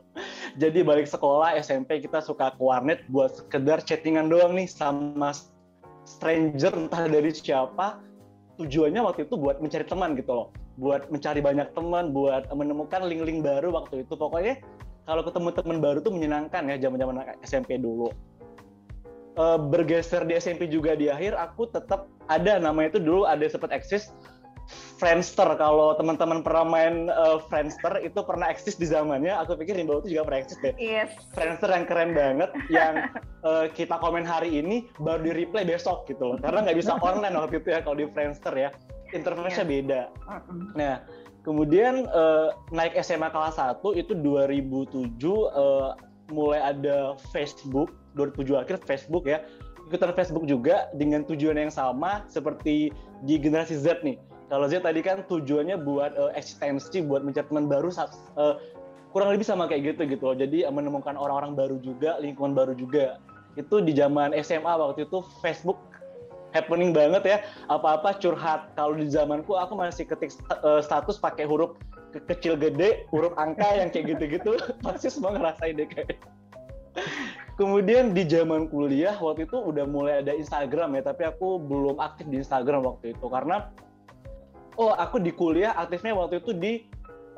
Jadi 0.55 0.87
balik 0.87 1.11
sekolah 1.11 1.59
SMP 1.59 1.99
kita 1.99 2.23
suka 2.23 2.55
ke 2.55 2.63
warnet 2.63 3.03
buat 3.11 3.35
sekedar 3.35 3.83
chattingan 3.83 4.31
doang 4.31 4.55
nih 4.55 4.71
sama 4.71 5.35
stranger 6.07 6.71
entah 6.79 7.11
dari 7.11 7.35
siapa. 7.35 7.99
Tujuannya 8.63 9.03
waktu 9.03 9.27
itu 9.27 9.35
buat 9.35 9.59
mencari 9.59 9.83
teman 9.83 10.15
gitu 10.15 10.31
loh. 10.31 10.49
Buat 10.79 11.11
mencari 11.11 11.43
banyak 11.43 11.75
teman, 11.75 12.15
buat 12.15 12.47
menemukan 12.55 13.03
link-link 13.03 13.43
baru 13.43 13.75
waktu 13.75 14.07
itu. 14.07 14.15
Pokoknya 14.15 14.63
kalau 15.11 15.27
ketemu 15.27 15.49
teman 15.59 15.79
baru 15.83 15.99
tuh 15.99 16.15
menyenangkan 16.15 16.71
ya 16.71 16.79
zaman-zaman 16.79 17.35
SMP 17.43 17.75
dulu. 17.83 18.15
Uh, 19.35 19.59
bergeser 19.59 20.23
di 20.23 20.39
SMP 20.39 20.71
juga 20.71 20.95
di 20.95 21.11
akhir 21.11 21.35
aku 21.35 21.67
tetap 21.67 22.07
ada 22.31 22.63
namanya 22.63 22.95
itu 22.95 23.03
dulu 23.03 23.27
ada 23.27 23.43
sempat 23.51 23.75
eksis 23.75 24.15
Friendster. 24.99 25.47
Kalau 25.59 25.93
teman-teman 25.99 26.41
pernah 26.41 26.65
main 26.65 26.95
uh, 27.13 27.43
Friendster 27.51 28.01
itu 28.01 28.21
pernah 28.25 28.49
eksis 28.49 28.79
di 28.79 28.89
zamannya. 28.89 29.35
Aku 29.45 29.59
pikir 29.59 29.77
Rimba 29.77 30.01
itu 30.01 30.17
juga 30.17 30.31
pernah 30.31 30.41
eksis 30.41 30.59
deh. 30.63 30.75
Yes. 30.81 31.13
Friendster 31.37 31.71
yang 31.71 31.85
keren 31.85 32.11
banget 32.17 32.51
yang 32.73 33.11
uh, 33.45 33.67
kita 33.79 33.99
komen 34.01 34.25
hari 34.25 34.63
ini 34.63 34.89
baru 35.03 35.21
di 35.27 35.33
replay 35.45 35.67
besok 35.67 36.09
gitu 36.09 36.35
loh. 36.35 36.39
Karena 36.41 36.65
nggak 36.65 36.79
bisa 36.79 36.97
online 37.05 37.37
waktu 37.37 37.61
itu 37.61 37.69
ya 37.75 37.81
kalau 37.85 37.97
di 38.01 38.07
Friendster 38.11 38.55
ya. 38.55 38.71
Interface-nya 39.15 39.63
yeah. 39.63 39.71
beda. 39.71 40.03
Nah 40.75 40.95
kemudian 41.45 42.09
uh, 42.09 42.57
naik 42.73 42.97
SMA 43.05 43.29
kelas 43.29 43.61
1 43.61 43.79
itu 44.01 44.17
2007 44.17 45.21
uh, 45.29 45.93
mulai 46.33 46.73
ada 46.73 47.15
Facebook 47.31 47.93
2007 48.17 48.63
akhir 48.65 48.77
Facebook 48.89 49.29
ya. 49.29 49.45
Ikutan 49.85 50.17
Facebook 50.17 50.49
juga 50.49 50.89
dengan 50.97 51.29
tujuan 51.29 51.61
yang 51.61 51.69
sama 51.69 52.25
seperti 52.33 52.89
di 53.29 53.37
generasi 53.37 53.77
Z 53.77 54.01
nih 54.01 54.17
kalau 54.53 54.69
Z 54.69 54.85
tadi 54.85 55.01
kan 55.01 55.25
tujuannya 55.25 55.81
buat 55.81 56.13
uh, 56.21 56.33
eksistensi, 56.37 57.01
buat 57.01 57.25
mencari 57.25 57.49
teman 57.49 57.65
baru, 57.65 57.89
uh, 57.97 58.61
kurang 59.17 59.33
lebih 59.33 59.47
sama 59.47 59.65
kayak 59.65 59.97
gitu 59.97 60.05
gitu 60.05 60.23
loh. 60.33 60.37
Jadi 60.37 60.69
menemukan 60.69 61.17
orang-orang 61.17 61.57
baru 61.57 61.77
juga, 61.81 62.21
lingkungan 62.21 62.53
baru 62.53 62.77
juga. 62.77 63.17
Itu 63.57 63.81
di 63.81 63.97
zaman 63.97 64.37
SMA 64.45 64.69
waktu 64.69 65.09
itu 65.09 65.25
Facebook 65.41 65.81
happening 66.53 66.93
banget 66.93 67.23
ya. 67.25 67.37
Apa-apa 67.73 68.21
curhat. 68.21 68.75
Kalau 68.77 68.95
di 68.95 69.09
zamanku 69.09 69.57
aku 69.57 69.75
masih 69.81 70.05
ketik 70.05 70.37
uh, 70.61 70.85
status 70.85 71.17
pakai 71.17 71.49
huruf 71.49 71.79
ke 72.13 72.21
kecil 72.31 72.55
gede, 72.55 73.09
huruf 73.11 73.33
angka 73.41 73.67
yang 73.81 73.89
kayak 73.89 74.19
gitu-gitu. 74.19 74.61
Pasti 74.85 75.09
semua 75.09 75.35
ngerasain 75.35 75.75
deh 75.79 75.89
kayak. 75.89 76.21
Kemudian 77.55 78.15
di 78.15 78.27
zaman 78.27 78.67
kuliah 78.67 79.15
waktu 79.15 79.47
itu 79.47 79.55
udah 79.55 79.87
mulai 79.87 80.27
ada 80.27 80.35
Instagram 80.35 80.99
ya, 80.99 81.03
tapi 81.07 81.23
aku 81.23 81.63
belum 81.63 82.03
aktif 82.03 82.27
di 82.27 82.43
Instagram 82.43 82.83
waktu 82.83 83.15
itu 83.15 83.27
karena 83.31 83.71
oh 84.81 84.93
aku 84.95 85.23
di 85.23 85.31
kuliah 85.35 85.75
aktifnya 85.77 86.15
waktu 86.15 86.43
itu 86.43 86.53
di 86.55 86.73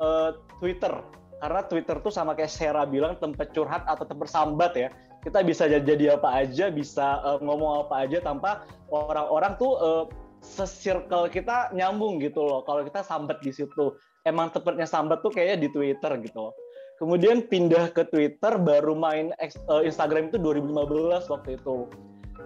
uh, 0.01 0.37
Twitter 0.61 0.93
karena 1.37 1.61
Twitter 1.69 1.95
tuh 2.01 2.09
sama 2.09 2.33
kayak 2.33 2.49
Sarah 2.49 2.89
bilang 2.89 3.13
tempat 3.21 3.53
curhat 3.53 3.85
atau 3.85 4.05
tempat 4.05 4.29
sambat 4.29 4.73
ya 4.73 4.89
kita 5.21 5.43
bisa 5.43 5.67
jadi 5.67 6.17
apa 6.17 6.45
aja 6.45 6.71
bisa 6.71 7.19
uh, 7.21 7.39
ngomong 7.43 7.85
apa 7.85 8.07
aja 8.07 8.23
tanpa 8.23 8.63
orang-orang 8.89 9.59
tuh 9.59 9.75
uh, 9.77 10.03
se-circle 10.41 11.27
kita 11.27 11.73
nyambung 11.73 12.21
gitu 12.21 12.39
loh. 12.39 12.61
Kalau 12.63 12.85
kita 12.85 13.01
sambat 13.01 13.41
di 13.41 13.51
situ, 13.51 13.97
emang 14.23 14.53
tepatnya 14.53 14.85
sambat 14.85 15.19
tuh 15.25 15.33
kayaknya 15.33 15.67
di 15.67 15.69
Twitter 15.73 16.11
gitu. 16.23 16.53
Kemudian 16.97 17.45
pindah 17.45 17.93
ke 17.93 18.09
Twitter, 18.09 18.57
baru 18.57 18.97
main 18.97 19.29
uh, 19.69 19.85
Instagram 19.85 20.33
itu 20.33 20.41
2015 20.41 21.29
waktu 21.29 21.49
itu. 21.61 21.85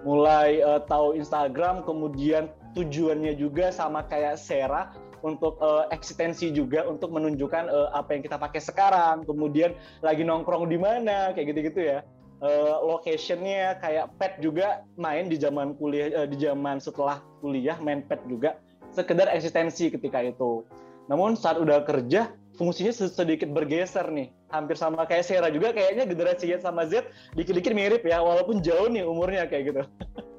Mulai 0.03 0.59
uh, 0.65 0.81
tahu 0.89 1.15
Instagram, 1.15 1.87
kemudian 1.87 2.51
tujuannya 2.73 3.35
juga 3.35 3.69
sama 3.69 4.05
kayak 4.07 4.39
Sera 4.39 4.91
untuk 5.21 5.57
uh, 5.61 5.85
eksistensi 5.93 6.49
juga 6.49 6.85
untuk 6.85 7.13
menunjukkan 7.13 7.69
uh, 7.69 7.89
apa 7.93 8.17
yang 8.17 8.21
kita 8.25 8.37
pakai 8.41 8.61
sekarang. 8.61 9.23
Kemudian 9.25 9.77
lagi 10.01 10.25
nongkrong 10.25 10.67
di 10.69 10.77
mana, 10.81 11.33
kayak 11.33 11.53
gitu-gitu 11.53 11.81
ya. 11.81 11.99
Uh, 12.41 12.81
locationnya 12.81 13.77
kayak 13.77 14.17
pet 14.17 14.41
juga 14.41 14.81
main 14.97 15.29
di 15.29 15.37
zaman 15.37 15.77
kuliah, 15.77 16.25
uh, 16.25 16.27
di 16.27 16.41
zaman 16.41 16.81
setelah 16.81 17.21
kuliah 17.39 17.77
main 17.77 18.01
pet 18.01 18.21
juga. 18.25 18.57
Sekedar 18.91 19.29
eksistensi 19.29 19.93
ketika 19.93 20.25
itu. 20.25 20.65
Namun 21.05 21.37
saat 21.37 21.61
udah 21.61 21.85
kerja, 21.85 22.33
fungsinya 22.57 22.91
sedikit 22.91 23.47
bergeser 23.53 24.09
nih. 24.09 24.33
Hampir 24.51 24.75
sama 24.75 25.05
kayak 25.05 25.23
Sera 25.23 25.47
juga 25.53 25.71
kayaknya 25.71 26.03
generasi 26.09 26.51
Y 26.51 26.59
sama 26.59 26.83
Z 26.89 27.07
dikit-dikit 27.37 27.71
mirip 27.71 28.03
ya, 28.03 28.19
walaupun 28.19 28.59
jauh 28.59 28.89
nih 28.89 29.05
umurnya 29.05 29.45
kayak 29.47 29.63
gitu. 29.71 29.81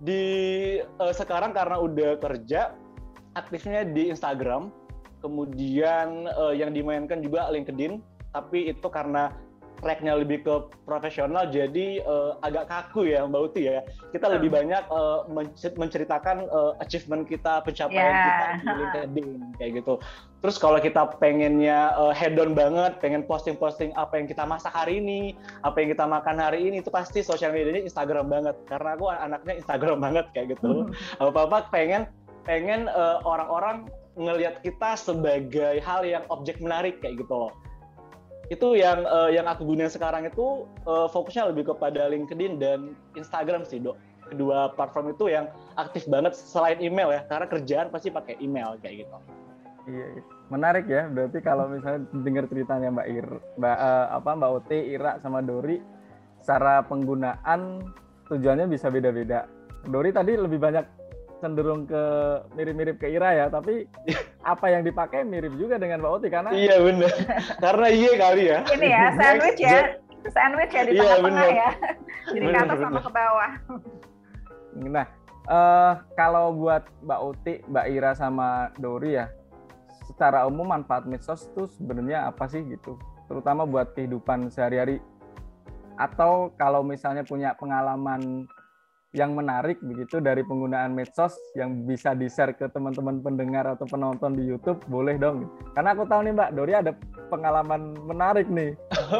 di 0.00 0.22
uh, 1.00 1.14
sekarang 1.14 1.56
karena 1.56 1.80
udah 1.80 2.20
kerja, 2.20 2.76
aktifnya 3.36 3.84
di 3.88 4.12
Instagram, 4.12 4.68
kemudian 5.24 6.28
uh, 6.36 6.52
yang 6.52 6.76
dimainkan 6.76 7.24
juga 7.24 7.48
LinkedIn, 7.48 8.00
tapi 8.36 8.68
itu 8.68 8.86
karena 8.92 9.32
tracknya 9.78 10.16
lebih 10.16 10.42
ke 10.42 10.54
profesional 10.88 11.48
jadi 11.52 12.00
uh, 12.04 12.40
agak 12.40 12.68
kaku 12.70 13.12
ya 13.12 13.24
Mbak 13.28 13.42
Uti 13.52 13.62
ya. 13.68 13.84
Kita 14.10 14.32
lebih 14.32 14.48
banyak 14.52 14.88
uh, 14.88 15.28
menceritakan 15.76 16.48
uh, 16.48 16.72
achievement 16.80 17.28
kita 17.28 17.60
pencapaian 17.62 18.12
yeah. 18.12 18.24
kita 18.24 18.46
di 18.64 18.70
LinkedIn 18.80 19.28
kayak 19.60 19.70
gitu. 19.82 20.00
Terus 20.40 20.56
kalau 20.56 20.78
kita 20.80 21.16
pengennya 21.18 21.92
uh, 21.96 22.14
head 22.14 22.38
on 22.40 22.56
banget 22.56 22.96
pengen 23.02 23.26
posting-posting 23.26 23.92
apa 23.98 24.16
yang 24.16 24.26
kita 24.30 24.46
masak 24.46 24.72
hari 24.72 25.02
ini 25.02 25.34
apa 25.66 25.82
yang 25.82 25.92
kita 25.92 26.04
makan 26.06 26.36
hari 26.38 26.68
ini 26.68 26.80
itu 26.80 26.88
pasti 26.88 27.20
sosial 27.20 27.52
medianya 27.52 27.84
Instagram 27.84 28.30
banget. 28.30 28.56
Karena 28.64 28.96
aku 28.96 29.04
anaknya 29.10 29.54
Instagram 29.60 29.98
banget 30.00 30.26
kayak 30.32 30.56
gitu. 30.56 30.88
Apa-apa 31.22 31.68
pengen 31.68 32.08
pengen 32.46 32.86
orang-orang 33.26 33.90
uh, 33.90 34.04
ngelihat 34.16 34.64
kita 34.64 34.96
sebagai 34.96 35.82
hal 35.84 36.06
yang 36.06 36.24
objek 36.32 36.56
menarik 36.62 37.02
kayak 37.04 37.20
gitu. 37.20 37.34
loh 37.34 37.65
itu 38.46 38.78
yang 38.78 39.02
uh, 39.06 39.30
yang 39.32 39.46
aku 39.50 39.66
gunakan 39.66 39.90
sekarang 39.90 40.26
itu 40.30 40.66
uh, 40.86 41.10
fokusnya 41.10 41.50
lebih 41.50 41.74
kepada 41.74 42.06
LinkedIn 42.06 42.62
dan 42.62 42.94
Instagram 43.18 43.66
sih 43.66 43.82
dok. 43.82 43.98
Kedua 44.26 44.74
platform 44.74 45.14
itu 45.14 45.30
yang 45.30 45.46
aktif 45.78 46.06
banget 46.10 46.34
selain 46.34 46.78
email 46.82 47.14
ya 47.14 47.22
karena 47.30 47.46
kerjaan 47.46 47.86
pasti 47.90 48.10
pakai 48.10 48.38
email 48.42 48.74
kayak 48.82 49.06
gitu. 49.06 49.18
Iya, 49.86 50.18
iya. 50.18 50.22
menarik 50.50 50.90
ya 50.90 51.06
berarti 51.06 51.38
kalau 51.46 51.70
misalnya 51.70 52.10
dengar 52.10 52.50
ceritanya 52.50 52.90
Mbak 52.90 53.06
Ir 53.06 53.28
Mbak 53.54 53.76
uh, 53.78 54.06
apa 54.18 54.30
Mbak 54.34 54.50
Ote 54.50 54.78
Ira 54.82 55.12
sama 55.22 55.38
Dori 55.46 55.78
cara 56.42 56.82
penggunaan 56.86 57.86
tujuannya 58.26 58.66
bisa 58.66 58.90
beda-beda. 58.90 59.46
Dori 59.86 60.10
tadi 60.10 60.34
lebih 60.34 60.58
banyak 60.58 60.95
cenderung 61.40 61.84
ke 61.84 62.02
mirip-mirip 62.56 62.96
ke 62.96 63.12
Ira 63.12 63.32
ya, 63.36 63.46
tapi 63.52 63.84
apa 64.52 64.66
yang 64.70 64.82
dipakai 64.86 65.26
mirip 65.26 65.52
juga 65.58 65.76
dengan 65.76 66.00
Mbak 66.00 66.12
Oti 66.20 66.28
karena 66.32 66.50
Iya 66.54 66.76
benar. 66.80 67.12
karena 67.64 67.86
iya 67.92 68.12
kali 68.16 68.42
ya. 68.48 68.58
Ini 68.72 68.86
ya, 68.88 69.04
sandwich 69.16 69.60
ya. 69.60 69.80
Sandwich 70.26 70.72
ya 70.74 70.82
di 70.82 70.92
iya, 70.96 71.02
tengah-tengah 71.02 71.48
ya. 71.50 71.70
Jadi 72.34 72.44
ke 72.50 72.58
atas 72.58 72.78
sama 72.82 73.00
ke 73.00 73.10
bawah. 73.12 73.52
Nah, 74.76 75.06
uh, 75.46 75.92
kalau 76.18 76.46
buat 76.56 76.82
Mbak 77.06 77.20
Uti, 77.22 77.54
Mbak 77.70 77.86
Ira 77.94 78.10
sama 78.18 78.74
Dori 78.76 79.14
ya, 79.14 79.30
secara 80.10 80.44
umum 80.50 80.66
manfaat 80.66 81.06
medsos 81.06 81.46
itu 81.54 81.70
sebenarnya 81.78 82.26
apa 82.26 82.50
sih 82.50 82.66
gitu? 82.66 82.98
Terutama 83.30 83.62
buat 83.66 83.94
kehidupan 83.94 84.50
sehari-hari. 84.50 84.98
Atau 85.96 86.52
kalau 86.60 86.84
misalnya 86.84 87.24
punya 87.24 87.56
pengalaman 87.56 88.44
yang 89.14 89.38
menarik 89.38 89.78
begitu 89.80 90.18
dari 90.18 90.42
penggunaan 90.42 90.90
medsos 90.92 91.38
yang 91.54 91.86
bisa 91.86 92.12
di-share 92.12 92.52
ke 92.58 92.66
teman-teman 92.74 93.22
pendengar 93.22 93.64
atau 93.64 93.86
penonton 93.86 94.34
di 94.34 94.42
YouTube, 94.44 94.82
boleh 94.90 95.14
dong. 95.16 95.46
Karena 95.78 95.94
aku 95.94 96.04
tahu 96.10 96.26
nih 96.26 96.34
Mbak 96.34 96.50
Dori 96.58 96.72
ada 96.74 96.92
pengalaman 97.30 97.94
menarik 98.02 98.50
nih 98.50 98.74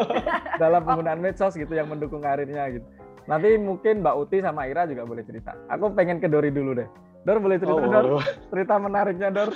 dalam 0.63 0.83
penggunaan 0.83 1.23
medsos 1.23 1.55
gitu 1.55 1.71
yang 1.71 1.87
mendukung 1.87 2.21
karirnya 2.21 2.67
gitu. 2.75 2.87
Nanti 3.31 3.59
mungkin 3.59 4.03
Mbak 4.03 4.17
Uti 4.27 4.39
sama 4.43 4.67
Ira 4.67 4.87
juga 4.87 5.07
boleh 5.07 5.23
cerita. 5.23 5.55
Aku 5.71 5.95
pengen 5.95 6.19
ke 6.19 6.27
Dori 6.27 6.51
dulu 6.51 6.79
deh. 6.79 6.89
Dor 7.27 7.43
boleh 7.43 7.59
cerita 7.59 7.83
oh, 7.83 7.91
Dor? 7.91 8.23
Cerita 8.55 8.75
menariknya 8.79 9.29
Dor. 9.35 9.51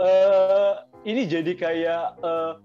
Uh, 0.00 0.84
ini 1.04 1.24
jadi 1.28 1.52
kayak 1.56 2.04
uh, 2.20 2.60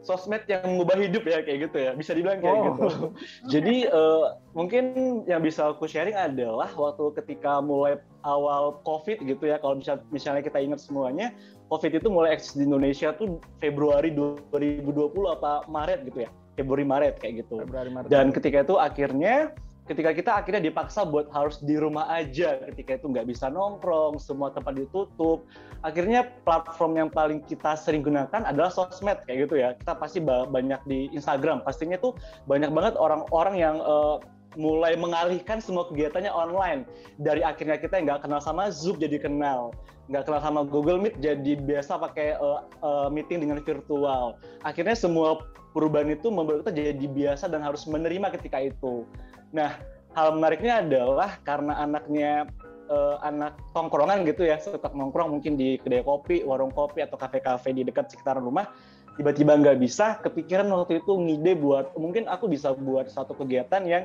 sosmed 0.00 0.44
yang 0.48 0.64
mengubah 0.64 0.96
hidup 0.96 1.24
ya 1.28 1.44
kayak 1.44 1.70
gitu 1.70 1.76
ya 1.76 1.92
bisa 1.92 2.16
dibilang 2.16 2.40
kayak 2.40 2.56
oh. 2.56 2.64
gitu 2.72 2.86
jadi 3.52 3.76
uh, 3.92 4.40
mungkin 4.56 4.84
yang 5.28 5.44
bisa 5.44 5.72
aku 5.72 5.84
sharing 5.84 6.16
adalah 6.16 6.72
waktu 6.72 7.12
ketika 7.20 7.60
mulai 7.60 8.00
awal 8.24 8.80
covid 8.84 9.20
gitu 9.20 9.48
ya 9.48 9.60
kalau 9.60 9.76
misal, 9.76 10.00
misalnya 10.08 10.40
kita 10.40 10.58
ingat 10.60 10.80
semuanya 10.80 11.32
covid 11.68 11.92
itu 11.92 12.08
mulai 12.08 12.36
eksis 12.36 12.56
di 12.56 12.64
Indonesia 12.64 13.12
tuh 13.12 13.38
Februari 13.60 14.12
2020 14.12 14.90
apa 15.36 15.68
Maret 15.68 16.08
gitu 16.08 16.24
ya 16.24 16.30
Februari 16.56 16.84
Maret 16.84 17.20
kayak 17.20 17.46
gitu 17.46 17.60
Februari, 17.60 17.92
Maret. 17.92 18.08
dan 18.08 18.32
ketika 18.32 18.64
itu 18.64 18.76
akhirnya 18.80 19.52
ketika 19.90 20.10
kita 20.14 20.30
akhirnya 20.38 20.62
dipaksa 20.62 21.02
buat 21.02 21.26
harus 21.34 21.58
di 21.58 21.74
rumah 21.74 22.06
aja 22.06 22.62
ketika 22.70 23.02
itu 23.02 23.10
nggak 23.10 23.26
bisa 23.26 23.50
nongkrong 23.50 24.22
semua 24.22 24.54
tempat 24.54 24.78
ditutup 24.78 25.42
akhirnya 25.82 26.30
platform 26.46 26.92
yang 26.94 27.08
paling 27.10 27.42
kita 27.42 27.74
sering 27.74 28.04
gunakan 28.04 28.44
adalah 28.44 28.68
sosmed 28.68 29.18
kayak 29.24 29.48
gitu 29.48 29.54
ya. 29.60 29.72
Kita 29.76 29.96
pasti 29.96 30.20
banyak 30.24 30.80
di 30.84 31.08
Instagram. 31.16 31.64
Pastinya 31.64 31.96
tuh 31.96 32.16
banyak 32.44 32.70
banget 32.70 32.94
orang-orang 33.00 33.54
yang 33.56 33.76
uh, 33.80 34.20
mulai 34.58 34.98
mengalihkan 34.98 35.62
semua 35.62 35.88
kegiatannya 35.88 36.30
online. 36.30 36.84
Dari 37.22 37.40
akhirnya 37.40 37.80
kita 37.80 38.02
nggak 38.02 38.26
kenal 38.26 38.40
sama 38.42 38.68
Zoom 38.68 39.00
jadi 39.00 39.20
kenal 39.20 39.72
nggak 40.10 40.26
kenal 40.26 40.42
sama 40.42 40.66
Google 40.66 40.98
Meet 40.98 41.22
jadi 41.22 41.54
biasa 41.62 41.94
pakai 42.02 42.34
uh, 42.34 42.66
uh, 42.82 43.06
meeting 43.14 43.46
dengan 43.46 43.62
virtual. 43.62 44.34
Akhirnya 44.66 44.98
semua 44.98 45.38
perubahan 45.70 46.10
itu 46.10 46.34
membuat 46.34 46.66
kita 46.66 46.74
jadi 46.74 47.06
biasa 47.06 47.46
dan 47.46 47.62
harus 47.62 47.86
menerima 47.86 48.34
ketika 48.34 48.58
itu 48.58 49.06
Nah, 49.50 49.78
hal 50.14 50.28
menariknya 50.38 50.82
adalah 50.82 51.38
karena 51.42 51.78
anaknya 51.78 52.46
uh, 52.90 53.18
anak 53.22 53.58
tongkrongan 53.74 54.26
gitu 54.26 54.46
ya, 54.46 54.58
suka 54.58 54.90
nongkrong 54.90 55.38
mungkin 55.38 55.54
di 55.54 55.78
kedai 55.78 56.02
kopi, 56.02 56.42
warung 56.42 56.74
kopi 56.74 57.02
atau 57.02 57.18
kafe-kafe 57.18 57.74
di 57.74 57.82
dekat 57.86 58.10
sekitaran 58.10 58.42
rumah, 58.42 58.70
tiba-tiba 59.18 59.58
nggak 59.58 59.78
bisa, 59.82 60.18
kepikiran 60.22 60.70
waktu 60.70 61.02
itu 61.02 61.12
ngide 61.14 61.52
buat 61.58 61.94
mungkin 61.98 62.30
aku 62.30 62.46
bisa 62.46 62.74
buat 62.74 63.10
satu 63.10 63.34
kegiatan 63.34 63.82
yang 63.86 64.04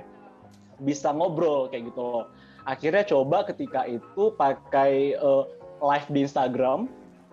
bisa 0.81 1.13
ngobrol 1.13 1.69
kayak 1.69 1.89
gitu 1.93 2.01
loh. 2.01 2.25
Akhirnya 2.65 3.05
coba 3.05 3.45
ketika 3.45 3.85
itu 3.85 4.33
pakai 4.33 5.15
uh, 5.21 5.45
live 5.79 6.07
di 6.09 6.19
Instagram 6.25 6.89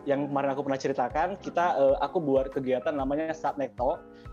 yang 0.09 0.31
kemarin 0.31 0.51
aku 0.55 0.63
pernah 0.67 0.81
ceritakan, 0.81 1.29
kita 1.39 1.79
uh, 1.79 1.97
aku 2.03 2.19
buat 2.19 2.51
kegiatan 2.51 2.95
namanya 2.95 3.31
Subnet 3.35 3.75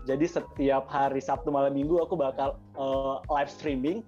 jadi 0.08 0.24
setiap 0.24 0.88
hari 0.88 1.20
Sabtu 1.20 1.52
malam 1.52 1.76
Minggu 1.76 2.00
aku 2.00 2.16
bakal 2.16 2.56
uh, 2.80 3.20
live 3.28 3.52
streaming 3.52 4.00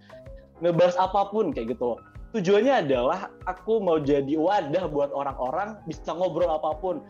ngebahas 0.64 0.96
apa 0.96 1.28
pun 1.28 1.52
kayak 1.52 1.76
gitu. 1.76 1.98
Tujuannya 2.32 2.88
adalah 2.88 3.28
aku 3.44 3.76
mau 3.84 4.00
jadi 4.00 4.40
wadah 4.40 4.88
buat 4.88 5.12
orang-orang 5.12 5.76
bisa 5.84 6.16
ngobrol 6.16 6.48
apa 6.48 6.72
pun. 6.80 7.04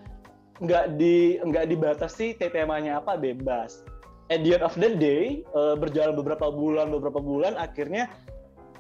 Nggak 0.59 0.99
di 0.99 1.39
nggak 1.39 1.71
dibatasi 1.71 2.35
temanya 2.43 2.99
apa 2.99 3.15
bebas. 3.15 3.87
At 4.33 4.43
the 4.43 4.59
end 4.59 4.65
of 4.67 4.75
the 4.75 4.99
day 4.99 5.47
uh, 5.55 5.79
berjalan 5.79 6.19
beberapa 6.19 6.51
bulan 6.51 6.91
beberapa 6.91 7.23
bulan 7.23 7.55
akhirnya 7.55 8.11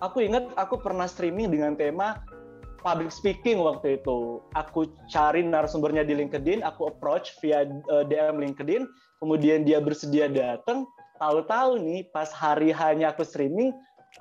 aku 0.02 0.26
ingat 0.26 0.50
aku 0.58 0.82
pernah 0.82 1.06
streaming 1.06 1.54
dengan 1.54 1.78
tema 1.78 2.18
public 2.82 3.14
speaking 3.14 3.62
waktu 3.62 4.02
itu. 4.02 4.42
Aku 4.58 4.90
cari 5.08 5.46
narasumbernya 5.46 6.02
di 6.02 6.18
LinkedIn, 6.18 6.66
aku 6.66 6.90
approach 6.90 7.38
via 7.40 7.64
uh, 7.88 8.02
eh, 8.02 8.04
DM 8.10 8.42
LinkedIn, 8.42 8.82
kemudian 9.22 9.62
dia 9.62 9.78
bersedia 9.78 10.26
datang. 10.26 10.84
Tahu-tahu 11.22 11.78
nih 11.78 12.10
pas 12.10 12.28
hari 12.34 12.74
hanya 12.74 13.14
aku 13.14 13.22
streaming 13.22 13.70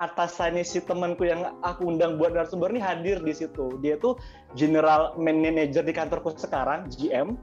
atasannya 0.00 0.64
si 0.64 0.80
temanku 0.80 1.28
yang 1.28 1.52
aku 1.60 1.90
undang 1.92 2.16
buat 2.16 2.32
narasumber 2.32 2.72
ini 2.72 2.80
hadir 2.80 3.20
di 3.20 3.34
situ. 3.34 3.76
Dia 3.82 3.98
tuh 3.98 4.16
general 4.56 5.18
manager 5.18 5.84
di 5.84 5.92
kantorku 5.92 6.32
sekarang 6.38 6.88
GM 6.94 7.36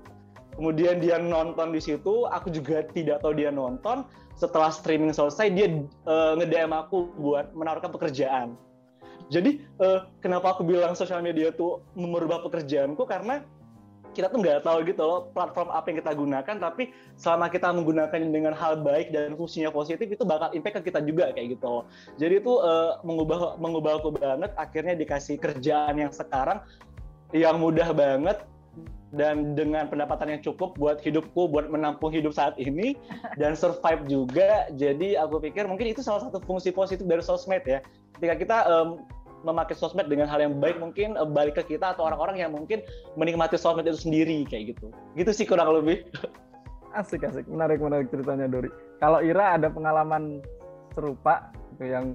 kemudian 0.60 1.00
dia 1.00 1.16
nonton 1.16 1.72
di 1.72 1.80
situ 1.80 2.28
aku 2.28 2.52
juga 2.52 2.84
tidak 2.92 3.22
tahu 3.22 3.36
dia 3.38 3.54
nonton. 3.54 4.08
Setelah 4.40 4.72
streaming 4.72 5.12
selesai 5.12 5.52
dia 5.52 5.68
uh, 6.08 6.40
nge-DM 6.40 6.72
aku 6.72 7.12
buat 7.20 7.52
menawarkan 7.52 7.92
pekerjaan 7.92 8.56
jadi 9.30 9.62
uh, 9.78 10.10
kenapa 10.20 10.58
aku 10.58 10.66
bilang 10.66 10.98
sosial 10.98 11.22
media 11.22 11.54
tuh 11.54 11.86
merubah 11.94 12.42
pekerjaanku? 12.42 13.06
Karena 13.06 13.46
kita 14.10 14.34
tuh 14.34 14.42
nggak 14.42 14.66
tahu 14.66 14.78
gitu 14.90 15.06
loh 15.06 15.30
platform 15.38 15.70
apa 15.70 15.86
yang 15.94 15.98
kita 16.02 16.12
gunakan 16.18 16.56
tapi 16.58 16.90
selama 17.14 17.46
kita 17.48 17.70
menggunakan 17.70 18.20
dengan 18.34 18.54
hal 18.58 18.82
baik 18.82 19.14
dan 19.14 19.38
fungsinya 19.38 19.70
positif 19.70 20.10
itu 20.10 20.26
bakal 20.26 20.50
impact 20.58 20.82
ke 20.82 20.90
kita 20.90 21.06
juga 21.06 21.30
kayak 21.30 21.56
gitu 21.60 21.68
loh. 21.70 21.84
Jadi 22.18 22.42
itu 22.42 22.54
uh, 22.58 22.98
mengubah 23.06 23.62
mengubah 23.62 24.02
aku 24.02 24.10
banget 24.18 24.52
akhirnya 24.58 24.98
dikasih 24.98 25.38
kerjaan 25.38 26.02
yang 26.02 26.10
sekarang 26.10 26.60
yang 27.30 27.62
mudah 27.62 27.94
banget 27.94 28.42
dan 29.10 29.58
dengan 29.58 29.90
pendapatan 29.90 30.38
yang 30.38 30.42
cukup 30.46 30.78
buat 30.78 31.02
hidupku 31.02 31.50
buat 31.50 31.70
menampung 31.70 32.14
hidup 32.14 32.34
saat 32.34 32.58
ini 32.62 32.98
dan 33.42 33.54
survive 33.58 34.06
juga. 34.10 34.70
Jadi 34.74 35.18
aku 35.18 35.42
pikir 35.42 35.66
mungkin 35.70 35.90
itu 35.90 36.02
salah 36.02 36.26
satu 36.26 36.42
fungsi 36.46 36.74
positif 36.74 37.06
dari 37.06 37.22
sosmed 37.22 37.62
ya. 37.66 37.82
Ketika 38.18 38.36
kita 38.36 38.58
um, 38.68 39.06
memakai 39.44 39.76
sosmed 39.76 40.12
dengan 40.12 40.28
hal 40.28 40.44
yang 40.44 40.60
baik 40.60 40.78
mungkin 40.80 41.16
uh, 41.16 41.28
balik 41.28 41.60
ke 41.60 41.76
kita 41.76 41.96
atau 41.96 42.08
orang-orang 42.08 42.44
yang 42.44 42.52
mungkin 42.52 42.84
menikmati 43.16 43.56
sosmed 43.56 43.88
itu 43.88 44.00
sendiri 44.00 44.44
kayak 44.48 44.76
gitu. 44.76 44.92
Gitu 45.16 45.32
sih 45.32 45.46
kurang 45.48 45.72
lebih. 45.72 46.04
Asik 47.00 47.22
asik. 47.22 47.46
Menarik 47.46 47.78
menarik 47.78 48.10
ceritanya 48.10 48.50
Dori. 48.50 48.70
Kalau 48.98 49.22
Ira 49.22 49.56
ada 49.62 49.70
pengalaman 49.70 50.42
serupa 50.98 51.54
gitu, 51.78 51.86
yang 51.86 52.06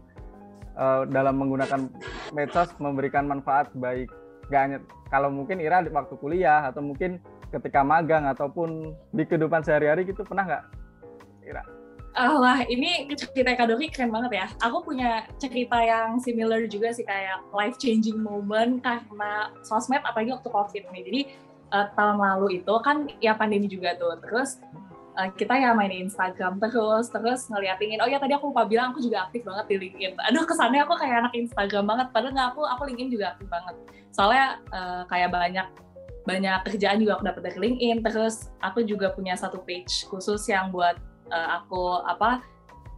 uh, 0.74 1.06
dalam 1.06 1.38
menggunakan 1.38 1.87
medsos 2.34 2.74
memberikan 2.82 3.30
manfaat 3.30 3.70
baik 3.78 4.10
gak 4.50 4.60
hanya 4.60 4.78
kalau 5.08 5.30
mungkin 5.30 5.62
Ira 5.62 5.80
di 5.80 5.94
waktu 5.94 6.18
kuliah 6.18 6.68
atau 6.68 6.82
mungkin 6.84 7.22
ketika 7.54 7.87
magang 7.87 8.26
ataupun 8.26 8.92
di 9.14 9.22
kehidupan 9.22 9.62
sehari-hari 9.62 10.04
gitu 10.10 10.26
pernah 10.26 10.44
nggak 10.44 10.64
Ira? 11.46 11.62
Wah, 12.14 12.62
ini 12.70 13.11
cerita 13.18 13.59
Kak 13.59 13.74
Doki 13.74 13.90
keren 13.90 14.14
banget 14.14 14.38
ya. 14.38 14.46
Aku 14.62 14.87
punya 14.87 15.27
cerita 15.42 15.83
yang 15.83 16.22
similar 16.22 16.62
juga 16.70 16.94
sih 16.94 17.03
kayak 17.03 17.42
life 17.50 17.74
changing 17.74 18.22
moment 18.22 18.79
karena 18.87 19.50
sosmed 19.66 19.98
apalagi 20.07 20.31
waktu 20.31 20.46
COVID 20.46 20.83
nih. 20.94 21.03
Jadi 21.03 21.20
uh, 21.74 21.90
tahun 21.98 22.22
lalu 22.22 22.62
itu 22.62 22.74
kan 22.87 23.11
ya 23.18 23.35
pandemi 23.35 23.66
juga 23.66 23.98
tuh. 23.98 24.14
Terus 24.22 24.62
uh, 25.18 25.27
kita 25.35 25.59
ya 25.59 25.74
main 25.74 25.90
Instagram 25.90 26.62
terus, 26.62 27.11
terus 27.11 27.50
ngeliatin, 27.50 27.98
oh 27.98 28.07
ya 28.07 28.22
tadi 28.22 28.38
aku 28.38 28.55
lupa 28.55 28.62
bilang 28.62 28.94
aku 28.94 29.03
juga 29.03 29.27
aktif 29.27 29.42
banget 29.42 29.74
di 29.74 29.77
LinkedIn. 29.83 30.14
Aduh 30.31 30.46
kesannya 30.46 30.87
aku 30.87 30.94
kayak 30.94 31.27
anak 31.27 31.35
Instagram 31.35 31.85
banget, 31.90 32.07
padahal 32.14 32.31
nggak 32.31 32.48
aku, 32.55 32.62
aku 32.62 32.83
LinkedIn 32.94 33.11
juga 33.11 33.35
aktif 33.35 33.50
banget. 33.50 33.74
Soalnya 34.14 34.62
uh, 34.70 35.03
kayak 35.11 35.35
banyak 35.35 35.66
banyak 36.24 36.59
kerjaan 36.62 37.03
juga 37.03 37.18
aku 37.18 37.27
dapat 37.27 37.42
dari 37.50 37.59
LinkedIn. 37.59 38.07
Terus 38.07 38.55
aku 38.62 38.87
juga 38.87 39.11
punya 39.11 39.35
satu 39.35 39.59
page 39.66 40.07
khusus 40.07 40.46
yang 40.46 40.70
buat 40.70 40.94
uh, 41.30 41.60
aku 41.62 42.02
apa 42.04 42.44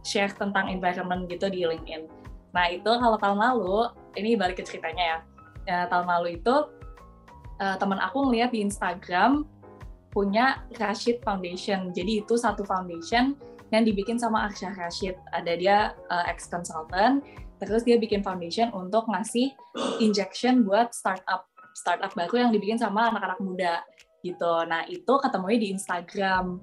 share 0.07 0.31
tentang 0.35 0.71
environment 0.71 1.27
gitu 1.27 1.51
di 1.51 1.67
LinkedIn. 1.67 2.07
Nah 2.55 2.71
itu 2.71 2.87
kalau 2.87 3.19
tahun 3.19 3.39
lalu, 3.39 3.91
ini 4.15 4.39
balik 4.39 4.57
ke 4.59 4.63
ceritanya 4.63 5.03
ya. 5.03 5.17
ya 5.67 5.79
tahun 5.91 6.07
lalu 6.07 6.39
itu 6.39 6.55
uh, 7.59 7.75
teman 7.75 7.99
aku 7.99 8.31
ngeliat 8.31 8.55
di 8.55 8.63
Instagram 8.63 9.43
punya 10.15 10.63
Rashid 10.79 11.21
Foundation. 11.21 11.91
Jadi 11.91 12.23
itu 12.25 12.33
satu 12.39 12.63
foundation 12.63 13.37
yang 13.69 13.83
dibikin 13.83 14.15
sama 14.15 14.47
Arsha 14.47 14.71
Rashid. 14.73 15.19
Ada 15.35 15.53
dia 15.59 15.77
uh, 16.07 16.25
ex 16.25 16.47
consultant, 16.47 17.21
terus 17.59 17.83
dia 17.83 17.99
bikin 17.99 18.23
foundation 18.23 18.71
untuk 18.71 19.05
ngasih 19.11 19.51
injection 19.99 20.63
buat 20.63 20.95
startup 20.95 21.45
startup 21.77 22.09
baru 22.17 22.47
yang 22.47 22.51
dibikin 22.55 22.79
sama 22.79 23.13
anak-anak 23.13 23.37
muda 23.43 23.85
gitu. 24.25 24.65
Nah 24.65 24.87
itu 24.89 25.13
ketemunya 25.21 25.59
di 25.61 25.69
Instagram. 25.77 26.57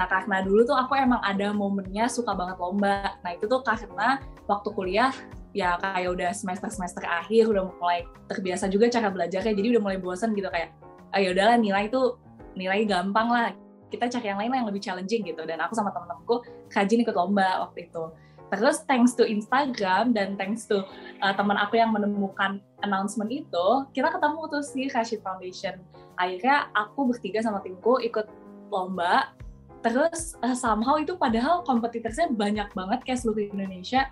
Nah 0.00 0.08
karena 0.08 0.40
dulu 0.40 0.64
tuh 0.64 0.72
aku 0.72 0.96
emang 0.96 1.20
ada 1.20 1.52
momennya 1.52 2.08
suka 2.08 2.32
banget 2.32 2.56
lomba. 2.56 3.20
Nah 3.20 3.36
itu 3.36 3.44
tuh 3.44 3.60
karena 3.60 4.16
waktu 4.48 4.68
kuliah 4.72 5.12
ya 5.52 5.76
kayak 5.76 6.16
udah 6.16 6.32
semester-semester 6.32 7.04
akhir 7.04 7.52
udah 7.52 7.68
mulai 7.76 8.08
terbiasa 8.32 8.72
juga 8.72 8.88
cara 8.88 9.12
belajarnya 9.12 9.52
jadi 9.52 9.76
udah 9.76 9.82
mulai 9.82 9.98
bosan 10.00 10.32
gitu 10.32 10.48
kayak 10.48 10.72
ayo 11.12 11.12
ah, 11.12 11.20
ya 11.20 11.28
udahlah 11.36 11.56
nilai 11.60 11.90
itu 11.90 12.16
nilai 12.56 12.86
gampang 12.88 13.28
lah 13.28 13.52
kita 13.90 14.06
cari 14.06 14.30
yang 14.30 14.38
lain 14.40 14.56
yang 14.64 14.68
lebih 14.72 14.80
challenging 14.80 15.20
gitu. 15.28 15.44
Dan 15.44 15.60
aku 15.60 15.76
sama 15.76 15.92
temen-temenku 15.92 16.48
rajin 16.72 17.04
ikut 17.04 17.12
lomba 17.12 17.68
waktu 17.68 17.92
itu. 17.92 18.08
Terus 18.50 18.82
thanks 18.88 19.12
to 19.14 19.28
Instagram 19.28 20.16
dan 20.16 20.40
thanks 20.40 20.64
to 20.64 20.80
uh, 21.20 21.34
teman 21.36 21.60
aku 21.60 21.76
yang 21.76 21.92
menemukan 21.92 22.58
announcement 22.80 23.28
itu 23.28 23.66
kita 23.92 24.08
ketemu 24.08 24.40
tuh 24.48 24.64
si 24.64 24.88
Rashid 24.88 25.20
Foundation. 25.20 25.76
Akhirnya 26.16 26.72
aku 26.72 27.04
bertiga 27.12 27.44
sama 27.44 27.60
timku 27.60 28.00
ikut 28.00 28.24
lomba 28.72 29.34
terus 29.80 30.36
uh, 30.44 30.56
somehow 30.56 31.00
itu 31.00 31.16
padahal 31.16 31.64
kompetitornya 31.64 32.32
banyak 32.36 32.68
banget 32.76 32.98
kayak 33.04 33.18
seluruh 33.24 33.48
Indonesia. 33.48 34.08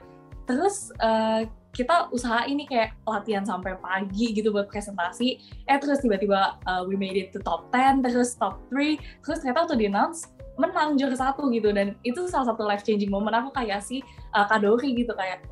Terus 0.49 0.89
uh, 1.05 1.45
kita 1.77 2.09
usaha 2.09 2.49
ini 2.49 2.65
kayak 2.65 2.97
latihan 3.05 3.45
sampai 3.45 3.77
pagi 3.77 4.33
gitu 4.33 4.49
buat 4.49 4.73
presentasi. 4.73 5.39
Eh 5.69 5.77
terus 5.77 6.01
tiba-tiba 6.01 6.57
uh, 6.65 6.83
we 6.89 6.97
made 6.97 7.21
it 7.21 7.31
to 7.37 7.39
top 7.45 7.69
10 7.71 8.01
terus 8.01 8.33
top 8.41 8.57
3 8.73 8.97
terus 9.21 9.45
ternyata 9.45 9.69
waktu 9.69 9.77
di 9.77 9.87
announce 9.93 10.33
menang 10.57 10.97
juara 10.97 11.15
satu 11.15 11.53
gitu. 11.53 11.69
Dan 11.71 11.95
itu 12.03 12.25
salah 12.27 12.49
satu 12.49 12.65
life 12.65 12.83
changing 12.83 13.13
moment 13.13 13.37
aku 13.37 13.53
kayak 13.53 13.85
si 13.85 14.01
uh, 14.33 14.49
Kadori 14.49 14.97
gitu. 14.97 15.13
Kayak 15.13 15.45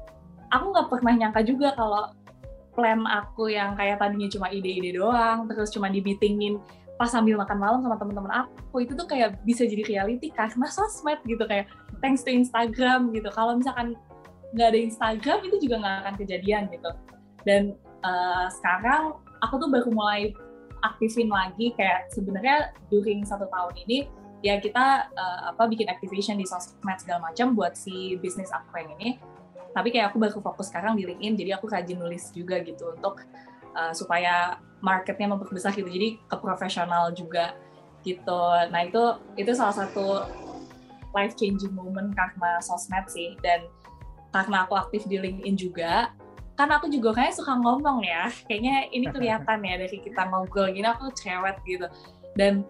aku 0.48 0.72
nggak 0.72 0.88
pernah 0.88 1.12
nyangka 1.12 1.44
juga 1.44 1.76
kalau 1.76 2.10
plan 2.76 3.00
aku 3.08 3.48
yang 3.48 3.72
kayak 3.72 3.96
tadinya 3.96 4.28
cuma 4.28 4.52
ide-ide 4.52 4.92
doang 4.92 5.48
terus 5.48 5.72
cuma 5.72 5.88
dibitingin 5.88 6.60
pas 6.96 7.12
sambil 7.12 7.36
makan 7.36 7.60
malam 7.60 7.78
sama 7.84 8.00
teman-teman 8.00 8.32
aku 8.44 8.80
itu 8.80 8.96
tuh 8.96 9.04
kayak 9.04 9.36
bisa 9.44 9.68
jadi 9.68 9.84
reality 9.84 10.32
karena 10.32 10.64
sosmed 10.64 11.20
gitu 11.28 11.44
kayak 11.44 11.68
thanks 12.00 12.24
to 12.24 12.32
Instagram 12.32 13.12
gitu. 13.12 13.28
Kalau 13.32 13.56
misalkan 13.56 13.96
nggak 14.56 14.68
ada 14.72 14.80
Instagram 14.80 15.38
itu 15.44 15.56
juga 15.68 15.84
nggak 15.84 15.96
akan 16.04 16.14
kejadian 16.16 16.62
gitu. 16.72 16.90
Dan 17.44 17.62
uh, 18.00 18.48
sekarang 18.48 19.20
aku 19.44 19.60
tuh 19.60 19.68
baru 19.68 19.88
mulai 19.92 20.32
aktifin 20.84 21.28
lagi 21.28 21.72
kayak 21.76 22.08
sebenarnya 22.12 22.72
during 22.88 23.24
satu 23.24 23.48
tahun 23.48 23.74
ini 23.88 24.08
ya 24.44 24.60
kita 24.60 25.10
uh, 25.12 25.40
apa 25.52 25.68
bikin 25.68 25.88
activation 25.88 26.36
di 26.36 26.48
sosmed 26.48 26.98
segala 27.00 27.28
macam 27.32 27.52
buat 27.52 27.76
si 27.76 28.16
bisnis 28.20 28.48
aku 28.52 28.80
yang 28.80 28.92
ini. 29.00 29.20
Tapi 29.76 29.92
kayak 29.92 30.12
aku 30.12 30.16
baru 30.16 30.40
fokus 30.40 30.72
sekarang 30.72 30.96
di 30.96 31.04
LinkedIn 31.04 31.36
jadi 31.36 31.60
aku 31.60 31.68
rajin 31.68 32.00
nulis 32.00 32.32
juga 32.32 32.56
gitu 32.64 32.96
untuk 32.96 33.20
uh, 33.76 33.92
supaya 33.92 34.56
marketnya 34.80 35.28
memperbesar 35.28 35.76
gitu. 35.76 35.86
Jadi 35.86 36.16
ke 36.24 36.36
profesional 36.40 37.12
juga 37.12 37.52
gitu. 38.02 38.42
Nah 38.72 38.80
itu 38.88 39.02
itu 39.36 39.52
salah 39.52 39.84
satu 39.84 40.24
life 41.12 41.36
changing 41.36 41.76
moment 41.76 42.16
karena 42.16 42.58
sosmed 42.64 43.04
sih. 43.12 43.36
Dan 43.44 43.68
karena 44.32 44.64
aku 44.64 44.74
aktif 44.76 45.04
di 45.04 45.20
LinkedIn 45.20 45.56
juga 45.56 46.10
kan 46.56 46.72
aku 46.72 46.88
juga 46.88 47.12
kayak 47.12 47.36
suka 47.36 47.52
ngomong 47.52 48.00
ya. 48.00 48.32
Kayaknya 48.48 48.88
ini 48.88 49.06
kelihatan 49.12 49.60
ya 49.60 49.74
dari 49.76 49.98
kita 50.00 50.24
ngobrol 50.32 50.72
gini 50.72 50.88
aku 50.88 51.12
cewek 51.12 51.60
gitu. 51.68 51.86
Dan 52.32 52.64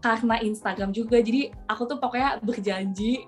karena 0.00 0.40
Instagram 0.40 0.92
juga 0.92 1.20
jadi 1.20 1.52
aku 1.68 1.88
tuh 1.88 2.00
pokoknya 2.00 2.40
berjanji 2.40 3.24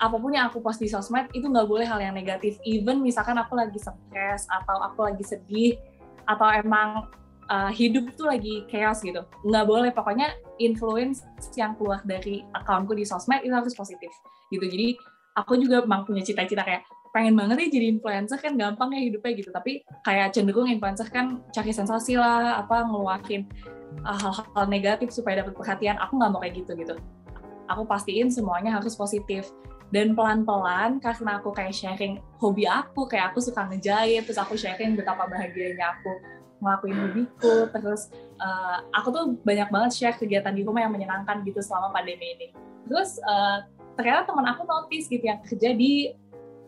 apa 0.00 0.16
pun 0.16 0.32
yang 0.32 0.48
aku 0.48 0.64
post 0.64 0.80
di 0.80 0.88
sosmed 0.88 1.28
itu 1.36 1.44
nggak 1.44 1.68
boleh 1.68 1.84
hal 1.84 2.00
yang 2.00 2.16
negatif. 2.16 2.56
Even 2.64 3.04
misalkan 3.04 3.36
aku 3.36 3.56
lagi 3.56 3.76
stres 3.76 4.48
atau 4.48 4.80
aku 4.80 5.04
lagi 5.04 5.24
sedih 5.24 5.76
atau 6.26 6.46
emang 6.50 7.06
uh, 7.50 7.70
hidup 7.70 8.14
tuh 8.18 8.28
lagi 8.30 8.66
chaos 8.70 9.02
gitu. 9.02 9.22
Nggak 9.46 9.64
boleh, 9.66 9.90
pokoknya 9.94 10.34
influence 10.58 11.22
yang 11.54 11.74
keluar 11.78 12.02
dari 12.02 12.42
akunku 12.54 12.94
di 12.94 13.06
sosmed 13.06 13.42
itu 13.46 13.54
harus 13.54 13.74
positif 13.74 14.10
gitu. 14.50 14.66
Jadi 14.66 14.98
aku 15.38 15.58
juga 15.58 15.82
emang 15.82 16.06
punya 16.06 16.22
cita-cita 16.22 16.62
kayak 16.62 16.86
pengen 17.14 17.32
banget 17.32 17.56
ya 17.64 17.80
jadi 17.80 17.86
influencer 17.96 18.36
kan 18.36 18.60
gampang 18.60 18.92
ya 18.92 19.00
hidupnya 19.08 19.32
gitu. 19.38 19.50
Tapi 19.54 19.82
kayak 20.04 20.36
cenderung 20.36 20.68
influencer 20.68 21.08
kan 21.08 21.40
cari 21.54 21.72
sensasi 21.72 22.18
lah, 22.18 22.60
apa 22.60 22.84
ngeluarin 22.84 23.48
uh, 24.04 24.18
hal-hal 24.18 24.66
negatif 24.68 25.08
supaya 25.14 25.40
dapat 25.40 25.56
perhatian. 25.56 25.96
Aku 26.02 26.18
nggak 26.20 26.30
mau 26.34 26.40
kayak 26.42 26.66
gitu 26.66 26.76
gitu. 26.76 26.94
Aku 27.66 27.82
pastiin 27.82 28.30
semuanya 28.30 28.78
harus 28.78 28.94
positif 28.94 29.50
dan 29.94 30.18
pelan-pelan 30.18 30.98
karena 30.98 31.38
aku 31.38 31.54
kayak 31.54 31.74
sharing 31.74 32.18
hobi 32.42 32.66
aku 32.66 33.06
kayak 33.06 33.30
aku 33.30 33.38
suka 33.38 33.66
ngejahit 33.70 34.26
terus 34.26 34.40
aku 34.40 34.58
sharing 34.58 34.98
betapa 34.98 35.30
bahagianya 35.30 35.94
aku 35.94 36.10
ngelakuin 36.58 36.96
hobiku 36.96 37.68
terus 37.70 38.10
uh, 38.40 38.78
aku 38.92 39.08
tuh 39.12 39.24
banyak 39.44 39.68
banget 39.68 39.90
share 39.92 40.16
kegiatan 40.16 40.52
di 40.52 40.62
rumah 40.64 40.84
yang 40.84 40.92
menyenangkan 40.92 41.44
gitu 41.44 41.60
selama 41.60 41.92
pandemi 41.92 42.36
ini. 42.36 42.46
Terus 42.86 43.18
uh, 43.24 43.66
ternyata 43.96 44.28
teman 44.28 44.46
aku 44.48 44.62
notice 44.68 45.08
gitu 45.08 45.24
yang 45.24 45.40
kerja 45.44 45.72
di 45.72 46.12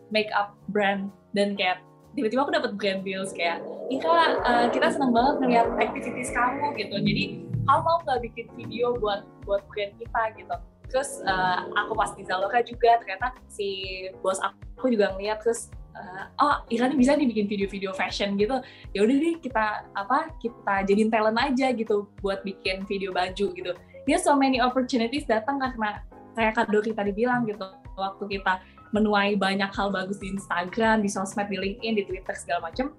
makeup 0.09 0.57
brand 0.73 1.13
dan 1.37 1.53
kayak 1.53 1.85
tiba-tiba 2.17 2.41
aku 2.41 2.53
dapat 2.53 2.71
brand 2.75 3.01
deals 3.05 3.31
kayak 3.31 3.61
Ika 3.89 4.09
uh, 4.45 4.65
kita 4.69 4.93
senang 4.93 5.13
banget 5.13 5.35
ngeliat 5.41 5.67
activities 5.81 6.29
kamu 6.33 6.77
gitu. 6.77 6.95
Jadi 6.97 7.23
kamu 7.65 7.81
mau 7.85 7.97
nggak 8.05 8.19
bikin 8.25 8.47
video 8.57 8.97
buat 8.97 9.25
buat 9.45 9.65
brand 9.69 9.93
kita 9.97 10.21
gitu 10.37 10.55
terus 10.89 11.21
uh, 11.23 11.69
aku 11.77 11.93
pas 11.93 12.11
di 12.17 12.25
Zaloka 12.25 12.59
juga 12.65 12.97
ternyata 12.99 13.37
si 13.45 14.09
bos 14.19 14.41
aku 14.41 14.89
juga 14.89 15.13
ngeliat 15.13 15.39
terus 15.45 15.69
uh, 15.93 16.25
oh 16.41 16.55
Irani 16.73 16.97
bisa 16.97 17.13
nih 17.13 17.29
bikin 17.29 17.45
video-video 17.45 17.93
fashion 17.93 18.35
gitu 18.35 18.57
ya 18.97 19.05
udah 19.05 19.15
deh 19.15 19.35
kita 19.39 19.65
apa 19.93 20.33
kita 20.41 20.75
jadiin 20.89 21.13
talent 21.13 21.37
aja 21.37 21.71
gitu 21.71 22.09
buat 22.25 22.41
bikin 22.41 22.89
video 22.89 23.13
baju 23.13 23.53
gitu 23.53 23.71
dia 24.09 24.17
so 24.17 24.33
many 24.33 24.57
opportunities 24.57 25.29
datang 25.29 25.61
karena 25.61 26.01
kayak 26.33 26.57
Kak 26.57 26.73
Doki 26.73 26.97
tadi 26.97 27.13
bilang 27.13 27.45
gitu 27.45 27.69
waktu 27.93 28.39
kita 28.39 28.63
menuai 28.89 29.37
banyak 29.37 29.69
hal 29.69 29.93
bagus 29.93 30.17
di 30.17 30.33
Instagram, 30.33 31.05
di 31.05 31.09
sosmed, 31.11 31.45
di 31.49 31.57
LinkedIn, 31.61 31.93
di 32.01 32.03
Twitter 32.09 32.33
segala 32.33 32.71
macam, 32.71 32.89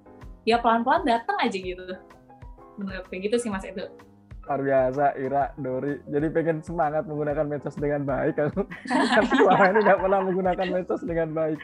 ya 0.46 0.62
pelan-pelan 0.62 1.02
datang 1.02 1.34
aja 1.42 1.58
gitu. 1.58 1.82
Menurut 2.78 3.06
kayak 3.10 3.30
gitu 3.30 3.36
sih 3.42 3.50
Mas 3.50 3.66
itu. 3.66 3.90
Luar 4.50 4.66
biasa 4.66 5.14
Ira, 5.14 5.54
Dori. 5.54 5.94
Jadi 6.10 6.26
pengen 6.34 6.58
semangat 6.58 7.06
menggunakan 7.06 7.46
medsos 7.46 7.78
dengan 7.78 8.02
baik. 8.02 8.34
Aku 9.22 9.32
selama 9.38 9.64
ini 9.70 9.78
nggak 9.86 10.00
pernah 10.02 10.20
menggunakan 10.26 10.68
medsos 10.74 11.02
dengan 11.06 11.30
baik. 11.30 11.58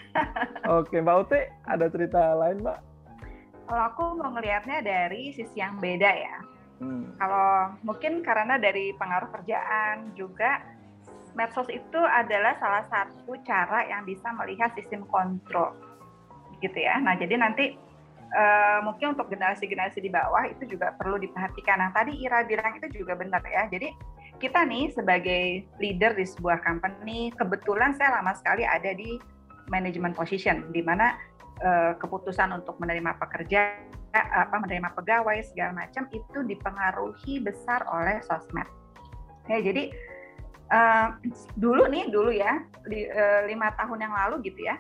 Oke, 0.71 1.03
Mbak 1.03 1.17
Uti, 1.27 1.41
ada 1.67 1.91
cerita 1.91 2.39
lain, 2.39 2.63
Mbak? 2.63 2.79
Kalau 3.67 3.83
aku 3.91 4.05
mau 4.23 4.31
ngelihatnya 4.31 4.79
dari 4.87 5.35
sisi 5.35 5.59
yang 5.59 5.83
beda 5.83 6.11
ya. 6.15 6.37
Hmm. 6.79 7.11
Kalau 7.19 7.75
mungkin 7.83 8.23
karena 8.23 8.55
dari 8.55 8.95
pengaruh 8.95 9.35
kerjaan 9.35 10.15
juga 10.15 10.63
medsos 11.35 11.67
itu 11.67 11.99
adalah 11.99 12.55
salah 12.63 12.87
satu 12.87 13.35
cara 13.43 13.83
yang 13.91 14.07
bisa 14.07 14.31
melihat 14.39 14.71
sistem 14.79 15.03
kontrol 15.11 15.75
gitu 16.63 16.79
ya. 16.79 17.03
Nah, 17.03 17.19
jadi 17.19 17.35
nanti 17.35 17.75
uh, 18.33 18.79
mungkin 18.83 19.15
untuk 19.15 19.31
generasi-generasi 19.31 20.03
di 20.03 20.11
bawah 20.11 20.49
itu 20.49 20.67
juga 20.67 20.95
perlu 20.97 21.21
diperhatikan. 21.21 21.79
Nah, 21.79 21.91
tadi 21.95 22.19
Ira 22.23 22.43
bilang 22.43 22.75
itu 22.79 23.03
juga 23.03 23.15
benar 23.15 23.43
ya. 23.47 23.69
Jadi 23.71 23.93
kita 24.43 24.65
nih 24.67 24.93
sebagai 24.93 25.65
leader 25.81 26.13
di 26.17 26.27
sebuah 26.27 26.61
company, 26.65 27.33
kebetulan 27.37 27.97
saya 27.97 28.21
lama 28.21 28.37
sekali 28.37 28.67
ada 28.67 28.93
di 28.93 29.17
management 29.71 30.15
position, 30.15 30.71
di 30.71 30.83
mana 30.85 31.17
uh, 31.65 31.93
keputusan 31.97 32.53
untuk 32.55 32.77
menerima 32.79 33.17
pekerja, 33.19 33.81
apa 34.17 34.57
menerima 34.61 34.97
pegawai 34.97 35.45
segala 35.45 35.85
macam 35.85 36.09
itu 36.13 36.39
dipengaruhi 36.45 37.41
besar 37.45 37.85
oleh 37.89 38.21
sosmed. 38.25 38.69
Ya, 39.47 39.61
jadi 39.63 39.93
uh, 40.73 41.17
dulu 41.57 41.87
nih 41.87 42.11
dulu 42.11 42.31
ya 42.35 42.63
di, 42.87 43.07
uh, 43.07 43.47
lima 43.47 43.73
tahun 43.79 43.99
yang 44.03 44.15
lalu 44.15 44.51
gitu 44.51 44.67
ya 44.67 44.77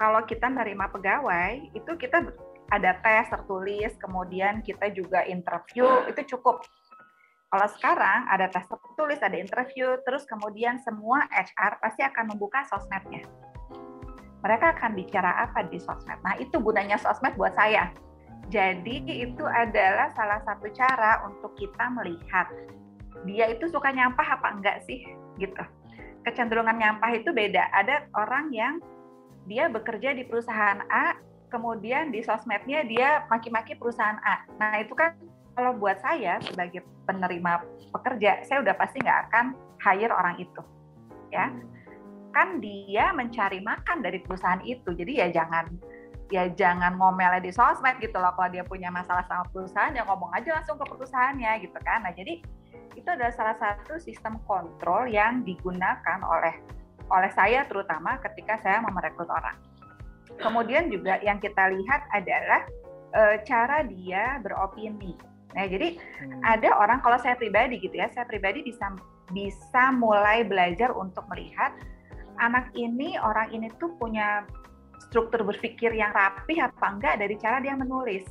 kalau 0.00 0.24
kita 0.24 0.48
menerima 0.48 0.88
pegawai 0.88 1.52
itu 1.76 1.92
kita 2.00 2.32
ada 2.70 2.96
tes 3.02 3.26
tertulis, 3.26 3.92
kemudian 3.98 4.62
kita 4.62 4.94
juga 4.94 5.26
interview, 5.26 5.86
itu 6.06 6.36
cukup. 6.36 6.62
Kalau 7.50 7.66
sekarang 7.66 8.30
ada 8.30 8.46
tes 8.46 8.62
tertulis, 8.70 9.18
ada 9.18 9.34
interview, 9.34 9.98
terus 10.06 10.22
kemudian 10.22 10.78
semua 10.86 11.26
HR 11.34 11.82
pasti 11.82 12.06
akan 12.06 12.30
membuka 12.30 12.62
sosmednya. 12.70 13.26
Mereka 14.40 14.78
akan 14.78 14.96
bicara 14.96 15.50
apa 15.50 15.66
di 15.66 15.76
sosmed. 15.82 16.16
Nah, 16.24 16.38
itu 16.38 16.56
gunanya 16.62 16.96
sosmed 16.96 17.34
buat 17.36 17.52
saya. 17.58 17.92
Jadi 18.48 19.04
itu 19.06 19.44
adalah 19.44 20.10
salah 20.16 20.40
satu 20.46 20.70
cara 20.72 21.26
untuk 21.28 21.52
kita 21.58 21.92
melihat 21.92 22.48
dia 23.28 23.52
itu 23.52 23.68
suka 23.68 23.92
nyampah 23.92 24.40
apa 24.40 24.48
enggak 24.56 24.80
sih 24.88 25.04
gitu. 25.36 25.60
Kecenderungan 26.24 26.78
nyampah 26.78 27.10
itu 27.14 27.30
beda. 27.34 27.68
Ada 27.74 28.08
orang 28.16 28.50
yang 28.54 28.74
dia 29.44 29.68
bekerja 29.68 30.16
di 30.16 30.24
perusahaan 30.24 30.80
A, 30.88 31.18
kemudian 31.50 32.14
di 32.14 32.22
sosmednya 32.22 32.86
dia 32.86 33.26
maki-maki 33.26 33.74
perusahaan 33.76 34.16
A. 34.22 34.46
Nah 34.56 34.80
itu 34.80 34.94
kan 34.94 35.18
kalau 35.58 35.76
buat 35.76 35.98
saya 36.00 36.38
sebagai 36.40 36.86
penerima 37.04 37.66
pekerja, 37.90 38.46
saya 38.46 38.62
udah 38.62 38.74
pasti 38.78 39.02
nggak 39.02 39.20
akan 39.28 39.46
hire 39.82 40.14
orang 40.14 40.38
itu, 40.38 40.62
ya. 41.34 41.50
Kan 42.30 42.62
dia 42.62 43.10
mencari 43.10 43.58
makan 43.58 44.00
dari 44.00 44.22
perusahaan 44.22 44.62
itu, 44.62 44.94
jadi 44.94 45.26
ya 45.26 45.42
jangan 45.42 45.66
ya 46.30 46.46
jangan 46.54 46.94
ngomelnya 46.94 47.42
di 47.42 47.50
sosmed 47.50 47.98
gitu 47.98 48.14
loh. 48.16 48.30
Kalau 48.38 48.48
dia 48.54 48.62
punya 48.62 48.88
masalah 48.94 49.26
sama 49.26 49.44
perusahaan, 49.50 49.90
ya 49.90 50.06
ngomong 50.06 50.30
aja 50.32 50.62
langsung 50.62 50.78
ke 50.78 50.86
perusahaannya 50.86 51.66
gitu 51.66 51.78
kan. 51.82 52.06
Nah 52.06 52.14
jadi 52.14 52.38
itu 52.94 53.08
adalah 53.10 53.34
salah 53.34 53.56
satu 53.58 53.98
sistem 53.98 54.38
kontrol 54.46 55.10
yang 55.10 55.42
digunakan 55.42 56.18
oleh 56.22 56.54
oleh 57.10 57.30
saya 57.34 57.66
terutama 57.66 58.22
ketika 58.22 58.62
saya 58.62 58.78
mau 58.78 58.94
merekrut 58.94 59.26
orang. 59.26 59.69
Kemudian 60.40 60.88
juga 60.88 61.20
yang 61.20 61.38
kita 61.38 61.70
lihat 61.70 62.00
adalah 62.16 62.60
e, 63.12 63.22
cara 63.44 63.84
dia 63.84 64.40
beropini. 64.40 65.14
Nah, 65.52 65.66
jadi 65.66 65.98
hmm. 65.98 66.42
ada 66.46 66.70
orang 66.78 66.98
kalau 67.04 67.18
saya 67.20 67.36
pribadi 67.36 67.78
gitu 67.82 67.96
ya, 67.98 68.08
saya 68.12 68.24
pribadi 68.24 68.64
bisa 68.64 68.92
bisa 69.30 69.94
mulai 69.94 70.42
belajar 70.42 70.90
untuk 70.94 71.22
melihat 71.30 71.70
anak 72.42 72.72
ini 72.74 73.14
orang 73.20 73.52
ini 73.54 73.70
tuh 73.78 73.94
punya 74.00 74.42
struktur 75.10 75.42
berpikir 75.42 75.90
yang 75.94 76.10
rapi 76.14 76.58
apa 76.58 76.86
enggak 76.86 77.18
dari 77.18 77.34
cara 77.38 77.58
dia 77.62 77.74
menulis. 77.74 78.26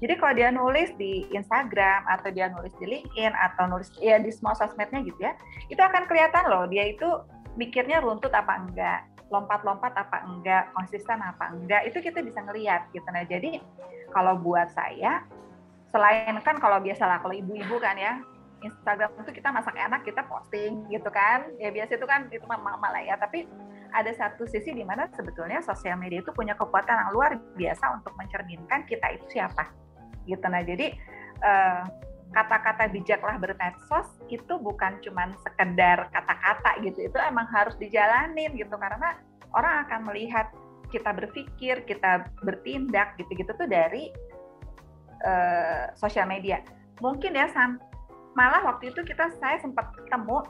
Jadi 0.00 0.16
kalau 0.16 0.32
dia 0.32 0.48
nulis 0.48 0.88
di 0.96 1.28
Instagram 1.28 2.08
atau 2.08 2.32
dia 2.32 2.48
nulis 2.48 2.72
di 2.80 2.88
LinkedIn 2.88 3.36
atau 3.36 3.68
nulis 3.68 3.92
ya 4.00 4.16
di 4.16 4.32
semua 4.32 4.56
sosmednya 4.56 5.04
gitu 5.04 5.20
ya, 5.20 5.36
itu 5.68 5.76
akan 5.76 6.08
kelihatan 6.08 6.48
loh 6.48 6.64
dia 6.72 6.88
itu 6.88 7.04
mikirnya 7.60 8.00
runtut 8.00 8.32
apa 8.32 8.64
enggak, 8.64 9.04
lompat-lompat 9.30 9.94
apa 9.94 10.26
enggak, 10.26 10.74
konsisten 10.74 11.22
apa 11.22 11.54
enggak, 11.54 11.86
itu 11.86 12.02
kita 12.02 12.20
bisa 12.20 12.42
ngelihat 12.42 12.90
gitu. 12.90 13.06
Nah, 13.08 13.24
jadi 13.24 13.62
kalau 14.10 14.36
buat 14.42 14.74
saya, 14.74 15.22
selain 15.94 16.34
kan 16.42 16.58
kalau 16.58 16.82
biasalah 16.82 17.22
kalau 17.22 17.34
ibu-ibu 17.34 17.78
kan 17.78 17.94
ya, 17.94 18.18
Instagram 18.60 19.16
itu 19.22 19.40
kita 19.40 19.48
masak 19.54 19.78
enak, 19.78 20.04
kita 20.04 20.26
posting 20.26 20.84
gitu 20.90 21.08
kan. 21.08 21.46
Ya 21.56 21.70
biasa 21.70 21.96
itu 21.96 22.06
kan 22.10 22.28
itu 22.28 22.44
mama 22.44 22.74
lah 22.90 23.00
ya, 23.00 23.16
tapi 23.16 23.46
ada 23.90 24.10
satu 24.14 24.46
sisi 24.46 24.70
di 24.74 24.82
mana 24.86 25.10
sebetulnya 25.14 25.62
sosial 25.62 25.98
media 25.98 26.22
itu 26.22 26.30
punya 26.30 26.54
kekuatan 26.54 26.94
yang 26.94 27.10
luar 27.14 27.38
biasa 27.58 28.02
untuk 28.02 28.14
mencerminkan 28.18 28.86
kita 28.86 29.14
itu 29.14 29.26
siapa. 29.38 29.70
Gitu 30.26 30.46
nah, 30.46 30.62
jadi 30.62 30.94
uh, 31.42 31.82
kata-kata 32.30 32.86
bijaklah 32.94 33.36
bermedsos 33.42 34.06
itu 34.30 34.54
bukan 34.62 35.02
cuma 35.02 35.34
sekedar 35.42 36.06
kata-kata 36.14 36.78
gitu. 36.86 37.10
Itu 37.10 37.18
emang 37.18 37.50
harus 37.50 37.74
dijalanin 37.78 38.54
gitu 38.54 38.74
karena 38.78 39.18
orang 39.50 39.86
akan 39.86 40.00
melihat 40.10 40.46
kita 40.90 41.10
berpikir 41.14 41.86
kita 41.86 42.26
bertindak 42.42 43.14
gitu-gitu 43.18 43.50
tuh 43.54 43.66
dari 43.66 44.10
uh, 45.26 45.90
sosial 45.98 46.26
media. 46.26 46.62
Mungkin 47.02 47.34
ya 47.34 47.50
Sam 47.50 47.78
malah 48.38 48.62
waktu 48.62 48.94
itu 48.94 49.02
kita 49.02 49.34
saya 49.42 49.58
sempat 49.58 49.90
ketemu 49.94 50.46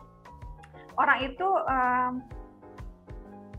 orang 1.01 1.33
itu 1.33 1.49
um, 1.49 2.21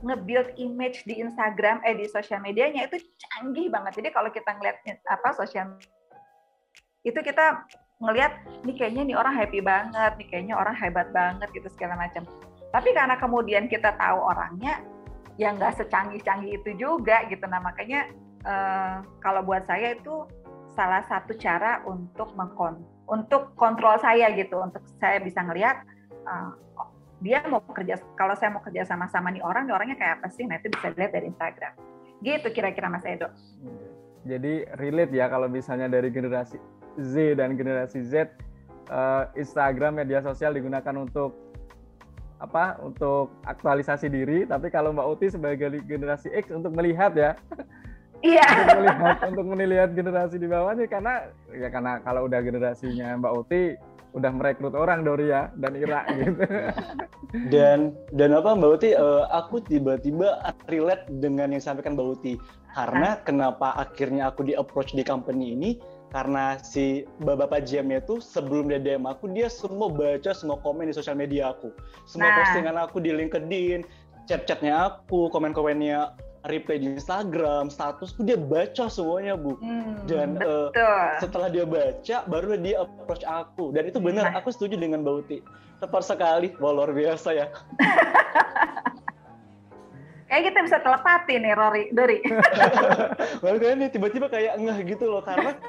nge-build 0.01 0.57
image 0.57 1.05
di 1.05 1.21
Instagram 1.21 1.81
eh 1.85 1.93
di 1.93 2.09
sosial 2.09 2.41
medianya 2.41 2.89
itu 2.89 2.97
canggih 3.17 3.69
banget. 3.69 4.01
Jadi 4.01 4.09
kalau 4.13 4.29
kita 4.33 4.57
ngeliat 4.57 4.81
apa 5.09 5.29
sosial 5.37 5.77
itu 7.01 7.17
kita 7.17 7.65
ngelihat 8.01 8.33
nih 8.65 8.75
kayaknya 8.75 9.13
nih 9.13 9.15
orang 9.15 9.33
happy 9.37 9.59
banget, 9.61 10.11
nih 10.17 10.27
kayaknya 10.27 10.55
orang 10.57 10.75
hebat 10.75 11.07
banget 11.13 11.47
gitu 11.53 11.69
segala 11.71 11.95
macam. 11.95 12.25
Tapi 12.73 12.89
karena 12.97 13.15
kemudian 13.21 13.69
kita 13.69 13.93
tahu 13.95 14.19
orangnya 14.19 14.81
yang 15.37 15.55
nggak 15.55 15.77
secanggih-canggih 15.79 16.59
itu 16.59 16.71
juga 16.75 17.23
gitu. 17.29 17.45
Nah 17.45 17.61
makanya 17.61 18.09
uh, 18.43 19.05
kalau 19.21 19.45
buat 19.45 19.63
saya 19.69 19.95
itu 19.95 20.25
salah 20.73 21.03
satu 21.05 21.35
cara 21.37 21.83
untuk 21.85 22.33
mengkon 22.33 22.81
untuk 23.11 23.53
kontrol 23.59 23.99
saya 23.99 24.31
gitu, 24.33 24.59
untuk 24.63 24.81
saya 24.97 25.19
bisa 25.19 25.43
ngelihat 25.43 25.83
uh, 26.25 26.55
dia 27.21 27.43
mau 27.45 27.61
kerja 27.61 28.01
kalau 28.17 28.33
saya 28.33 28.49
mau 28.49 28.63
kerja 28.65 28.81
sama-sama 28.87 29.29
nih 29.29 29.45
orang, 29.45 29.69
nih 29.69 29.75
orangnya 29.77 29.97
kayak 29.99 30.13
apa 30.19 30.27
sih? 30.33 30.47
Nah 30.47 30.57
itu 30.57 30.73
bisa 30.73 30.89
dilihat 30.95 31.13
dari 31.13 31.29
Instagram. 31.29 31.73
Gitu 32.21 32.47
kira-kira 32.49 32.87
Mas 32.89 33.05
Edo. 33.05 33.29
Jadi 34.25 34.65
relate 34.77 35.13
ya 35.13 35.25
kalau 35.29 35.49
misalnya 35.49 35.89
dari 35.89 36.13
generasi 36.13 36.57
Z 36.99 37.39
dan 37.39 37.55
generasi 37.55 38.03
Z 38.03 38.31
uh, 38.91 39.29
Instagram 39.39 40.03
media 40.03 40.19
sosial 40.19 40.55
digunakan 40.55 40.95
untuk 40.99 41.35
apa? 42.41 42.81
Untuk 42.81 43.31
aktualisasi 43.45 44.09
diri. 44.09 44.43
Tapi 44.49 44.73
kalau 44.73 44.91
Mbak 44.91 45.07
Uti 45.17 45.27
sebagai 45.31 45.79
generasi 45.85 46.33
X 46.33 46.51
untuk 46.51 46.73
melihat 46.75 47.13
ya. 47.15 47.33
Iya. 48.21 48.45
untuk 48.45 48.77
melihat 48.77 49.17
untuk 49.33 49.45
melihat 49.49 49.89
generasi 49.97 50.37
di 50.37 50.45
bawahnya 50.45 50.85
karena 50.85 51.25
ya 51.57 51.73
karena 51.73 51.97
kalau 52.05 52.29
udah 52.29 52.37
generasinya 52.45 53.17
Mbak 53.17 53.33
Uti 53.33 53.61
udah 54.13 54.29
merekrut 54.29 54.77
orang 54.77 55.01
Doria 55.01 55.49
dan 55.57 55.73
Ira 55.73 56.05
gitu. 56.21 56.43
Dan 57.49 57.97
dan 58.13 58.29
apa 58.37 58.53
Mbak 58.53 58.71
Uti? 58.77 58.89
Uh, 58.93 59.25
aku 59.33 59.63
tiba-tiba 59.65 60.53
relate 60.69 61.09
dengan 61.17 61.49
yang 61.49 61.65
disampaikan 61.65 61.97
Mbak 61.97 62.07
Uti. 62.13 62.33
Karena 62.77 63.19
kenapa 63.25 63.73
akhirnya 63.73 64.29
aku 64.29 64.45
di 64.45 64.53
approach 64.53 64.93
di 64.93 65.01
company 65.01 65.57
ini 65.57 65.69
karena 66.11 66.59
si 66.59 67.07
bapak 67.23 67.63
GM 67.63 67.87
itu 67.95 68.19
sebelum 68.19 68.67
dia 68.67 68.83
DM 68.83 69.07
aku 69.07 69.31
dia 69.31 69.47
semua 69.47 69.87
baca 69.87 70.35
semua 70.35 70.59
komen 70.59 70.91
di 70.91 70.95
sosial 70.95 71.15
media 71.15 71.55
aku. 71.55 71.71
Semua 72.03 72.29
nah. 72.29 72.37
postingan 72.43 72.77
aku 72.77 72.99
di 72.99 73.15
LinkedIn 73.15 73.87
chat-chatnya 74.27 74.91
aku 74.91 75.31
komen-komennya 75.31 76.13
replay 76.51 76.81
di 76.81 76.97
Instagram 76.99 77.71
statusku 77.71 78.27
dia 78.27 78.35
baca 78.35 78.91
semuanya 78.91 79.39
bu. 79.39 79.55
Hmm, 79.63 80.03
dan 80.05 80.35
uh, 80.43 80.67
setelah 81.23 81.47
dia 81.47 81.63
baca 81.63 82.27
baru 82.27 82.59
dia 82.59 82.83
approach 82.83 83.23
aku. 83.23 83.71
Dan 83.71 83.87
itu 83.87 84.03
benar 84.03 84.35
nah. 84.35 84.43
aku 84.43 84.51
setuju 84.51 84.75
dengan 84.75 85.07
Bauti 85.07 85.39
tepat 85.81 86.05
sekali 86.05 86.53
wah 86.61 86.69
luar 86.69 86.93
biasa 86.93 87.33
ya 87.33 87.49
kayak 90.31 90.43
kita 90.47 90.59
bisa 90.63 90.77
telepati 90.79 91.33
nih 91.43 91.53
Rory. 91.59 91.83
Dori. 91.91 92.23
Makanya 93.43 93.75
nih 93.75 93.89
tiba-tiba 93.91 94.31
kayak 94.31 94.55
enggak 94.55 94.87
gitu 94.87 95.11
loh 95.11 95.19
karena 95.19 95.59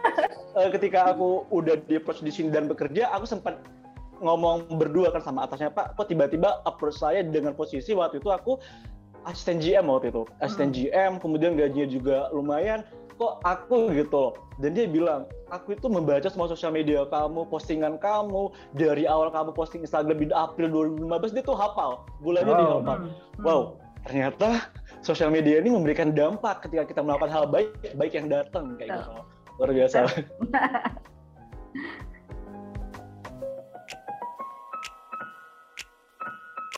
uh, 0.55 0.71
ketika 0.71 1.11
aku 1.11 1.51
udah 1.51 1.83
di 1.83 1.99
approach 1.99 2.23
di 2.23 2.31
sini 2.31 2.55
dan 2.55 2.71
bekerja 2.71 3.11
aku 3.11 3.27
sempat 3.27 3.59
ngomong 4.23 4.79
berdua 4.79 5.11
kan 5.11 5.19
sama 5.19 5.51
atasnya 5.51 5.75
Pak 5.75 5.99
kok 5.99 6.07
tiba-tiba 6.07 6.63
approach 6.63 6.95
saya 6.95 7.27
dengan 7.27 7.59
posisi 7.59 7.91
waktu 7.91 8.23
itu 8.23 8.31
aku 8.31 8.63
asisten 9.27 9.59
GM 9.59 9.91
waktu 9.91 10.15
itu. 10.15 10.23
Asisten 10.39 10.71
Hmm. 10.71 10.77
GM 10.79 11.13
kemudian 11.19 11.59
gajinya 11.59 11.89
juga 11.91 12.17
lumayan 12.31 12.87
kok 13.19 13.43
aku 13.43 13.91
gitu 13.91 14.15
loh. 14.15 14.33
Dan 14.63 14.79
dia 14.79 14.87
bilang 14.87 15.27
aku 15.51 15.75
itu 15.75 15.91
membaca 15.91 16.31
semua 16.31 16.47
sosial 16.47 16.71
media 16.71 17.03
kamu 17.11 17.51
postingan 17.51 17.99
kamu 17.99 18.55
dari 18.79 19.11
awal 19.11 19.27
kamu 19.35 19.51
posting 19.59 19.83
Instagram 19.83 20.23
di 20.23 20.31
April 20.31 20.71
2015 21.03 21.35
dia 21.35 21.43
tuh 21.43 21.59
hafal. 21.59 22.07
Bulannya 22.23 22.47
Wow. 22.47 22.59
dia 22.63 22.71
hafal. 22.79 22.99
Hmm. 23.03 23.11
wow 23.43 23.61
ternyata 24.07 24.69
sosial 25.03 25.31
media 25.31 25.59
ini 25.59 25.71
memberikan 25.71 26.15
dampak 26.15 26.67
ketika 26.67 26.87
kita 26.87 27.01
melakukan 27.03 27.31
hal 27.31 27.45
baik 27.51 27.71
baik 27.99 28.13
yang 28.15 28.31
datang 28.31 28.79
kayak 28.79 29.03
gitu. 29.03 29.13
Luar 29.59 29.71
biasa. 29.71 29.99